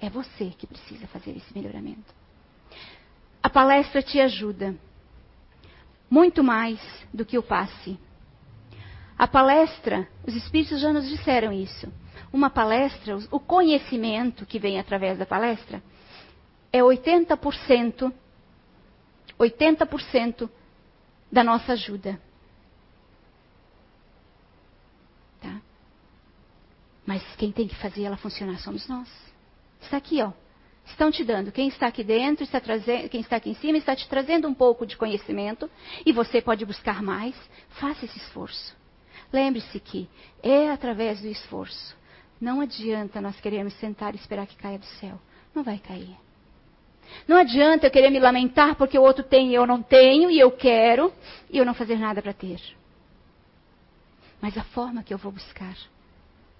É 0.00 0.08
você 0.08 0.54
que 0.56 0.66
precisa 0.66 1.06
fazer 1.08 1.36
esse 1.36 1.52
melhoramento. 1.54 2.14
A 3.42 3.50
palestra 3.50 4.00
te 4.00 4.18
ajuda 4.18 4.74
muito 6.08 6.42
mais 6.42 6.80
do 7.12 7.24
que 7.24 7.38
o 7.38 7.42
passe. 7.42 7.98
A 9.18 9.26
palestra, 9.26 10.08
os 10.26 10.34
espíritos 10.34 10.80
já 10.80 10.92
nos 10.92 11.08
disseram 11.08 11.52
isso 11.52 11.90
uma 12.32 12.50
palestra, 12.50 13.16
o 13.30 13.40
conhecimento 13.40 14.44
que 14.44 14.58
vem 14.58 14.78
através 14.78 15.18
da 15.18 15.26
palestra, 15.26 15.82
é 16.72 16.80
80%, 16.80 18.12
80% 19.38 20.50
da 21.32 21.42
nossa 21.42 21.72
ajuda. 21.72 22.20
Tá? 25.40 25.60
Mas 27.06 27.22
quem 27.36 27.50
tem 27.50 27.66
que 27.66 27.76
fazer 27.76 28.02
ela 28.04 28.16
funcionar 28.16 28.58
somos 28.58 28.86
nós. 28.86 29.08
Está 29.80 29.96
aqui, 29.96 30.22
ó. 30.22 30.32
Estão 30.86 31.10
te 31.10 31.24
dando. 31.24 31.52
Quem 31.52 31.68
está 31.68 31.86
aqui 31.86 32.02
dentro, 32.02 32.44
está 32.44 32.60
trazendo, 32.60 33.08
quem 33.08 33.20
está 33.20 33.36
aqui 33.36 33.50
em 33.50 33.54
cima, 33.54 33.76
está 33.76 33.94
te 33.94 34.08
trazendo 34.08 34.48
um 34.48 34.54
pouco 34.54 34.86
de 34.86 34.96
conhecimento 34.96 35.70
e 36.04 36.12
você 36.12 36.40
pode 36.40 36.64
buscar 36.64 37.02
mais. 37.02 37.34
Faça 37.80 38.04
esse 38.04 38.18
esforço. 38.18 38.74
Lembre-se 39.32 39.80
que 39.80 40.08
é 40.42 40.70
através 40.70 41.20
do 41.20 41.28
esforço 41.28 41.96
não 42.40 42.60
adianta 42.60 43.20
nós 43.20 43.40
queremos 43.40 43.72
sentar 43.74 44.14
e 44.14 44.18
esperar 44.18 44.46
que 44.46 44.56
caia 44.56 44.78
do 44.78 44.84
céu. 44.84 45.18
Não 45.54 45.62
vai 45.62 45.78
cair. 45.78 46.16
Não 47.26 47.36
adianta 47.36 47.86
eu 47.86 47.90
querer 47.90 48.10
me 48.10 48.18
lamentar 48.18 48.76
porque 48.76 48.98
o 48.98 49.02
outro 49.02 49.24
tem 49.24 49.50
e 49.50 49.54
eu 49.54 49.66
não 49.66 49.82
tenho, 49.82 50.30
e 50.30 50.38
eu 50.38 50.50
quero, 50.50 51.12
e 51.48 51.56
eu 51.56 51.64
não 51.64 51.72
fazer 51.72 51.96
nada 51.98 52.20
para 52.20 52.32
ter. 52.32 52.60
Mas 54.40 54.58
a 54.58 54.64
forma 54.64 55.02
que 55.02 55.14
eu 55.14 55.18
vou 55.18 55.32
buscar, 55.32 55.76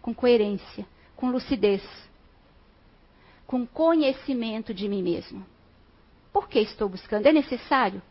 com 0.01 0.15
coerência, 0.15 0.87
com 1.15 1.31
lucidez, 1.31 1.83
com 3.47 3.67
conhecimento 3.67 4.75
de 4.75 4.89
mim 4.89 5.03
mesmo. 5.03 5.45
Por 6.33 6.49
que 6.49 6.59
estou 6.61 6.89
buscando? 6.89 7.27
É 7.27 7.33
necessário? 7.33 8.03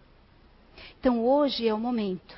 Então 0.99 1.25
hoje 1.25 1.67
é 1.67 1.73
o 1.73 1.79
momento. 1.79 2.37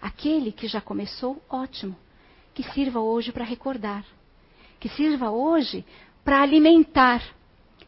Aquele 0.00 0.52
que 0.52 0.66
já 0.66 0.80
começou, 0.80 1.42
ótimo 1.48 1.96
que 2.54 2.62
sirva 2.72 3.00
hoje 3.00 3.32
para 3.32 3.44
recordar, 3.44 4.04
que 4.78 4.88
sirva 4.90 5.30
hoje 5.30 5.84
para 6.24 6.42
alimentar 6.42 7.22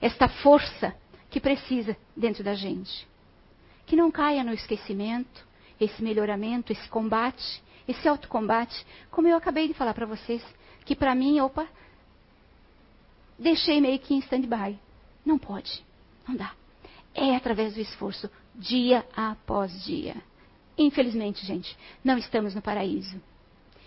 esta 0.00 0.28
força 0.28 0.94
que 1.30 1.40
precisa 1.40 1.96
dentro 2.16 2.42
da 2.42 2.54
gente. 2.54 3.06
Que 3.86 3.96
não 3.96 4.10
caia 4.10 4.44
no 4.44 4.52
esquecimento, 4.52 5.46
esse 5.80 6.02
melhoramento, 6.02 6.72
esse 6.72 6.88
combate, 6.88 7.62
esse 7.86 8.06
autocombate, 8.08 8.86
como 9.10 9.28
eu 9.28 9.36
acabei 9.36 9.68
de 9.68 9.74
falar 9.74 9.94
para 9.94 10.06
vocês, 10.06 10.42
que 10.84 10.94
para 10.94 11.14
mim, 11.14 11.40
opa, 11.40 11.66
deixei 13.42 13.80
meio 13.80 13.98
que 13.98 14.14
em 14.14 14.18
stand-by. 14.20 14.78
Não 15.24 15.38
pode, 15.38 15.84
não 16.26 16.34
dá. 16.34 16.52
É 17.14 17.36
através 17.36 17.74
do 17.74 17.80
esforço, 17.80 18.30
dia 18.54 19.06
após 19.14 19.84
dia. 19.84 20.16
Infelizmente, 20.78 21.44
gente, 21.44 21.76
não 22.02 22.16
estamos 22.16 22.54
no 22.54 22.62
paraíso. 22.62 23.20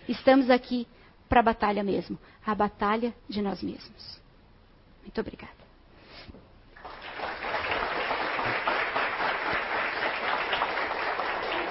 Estamos 0.07 0.49
aqui 0.49 0.87
para 1.27 1.39
a 1.39 1.43
batalha 1.43 1.83
mesmo 1.83 2.19
a 2.45 2.53
batalha 2.53 3.13
de 3.27 3.41
nós 3.41 3.61
mesmos. 3.63 4.21
Muito 5.01 5.19
obrigada. 5.19 5.64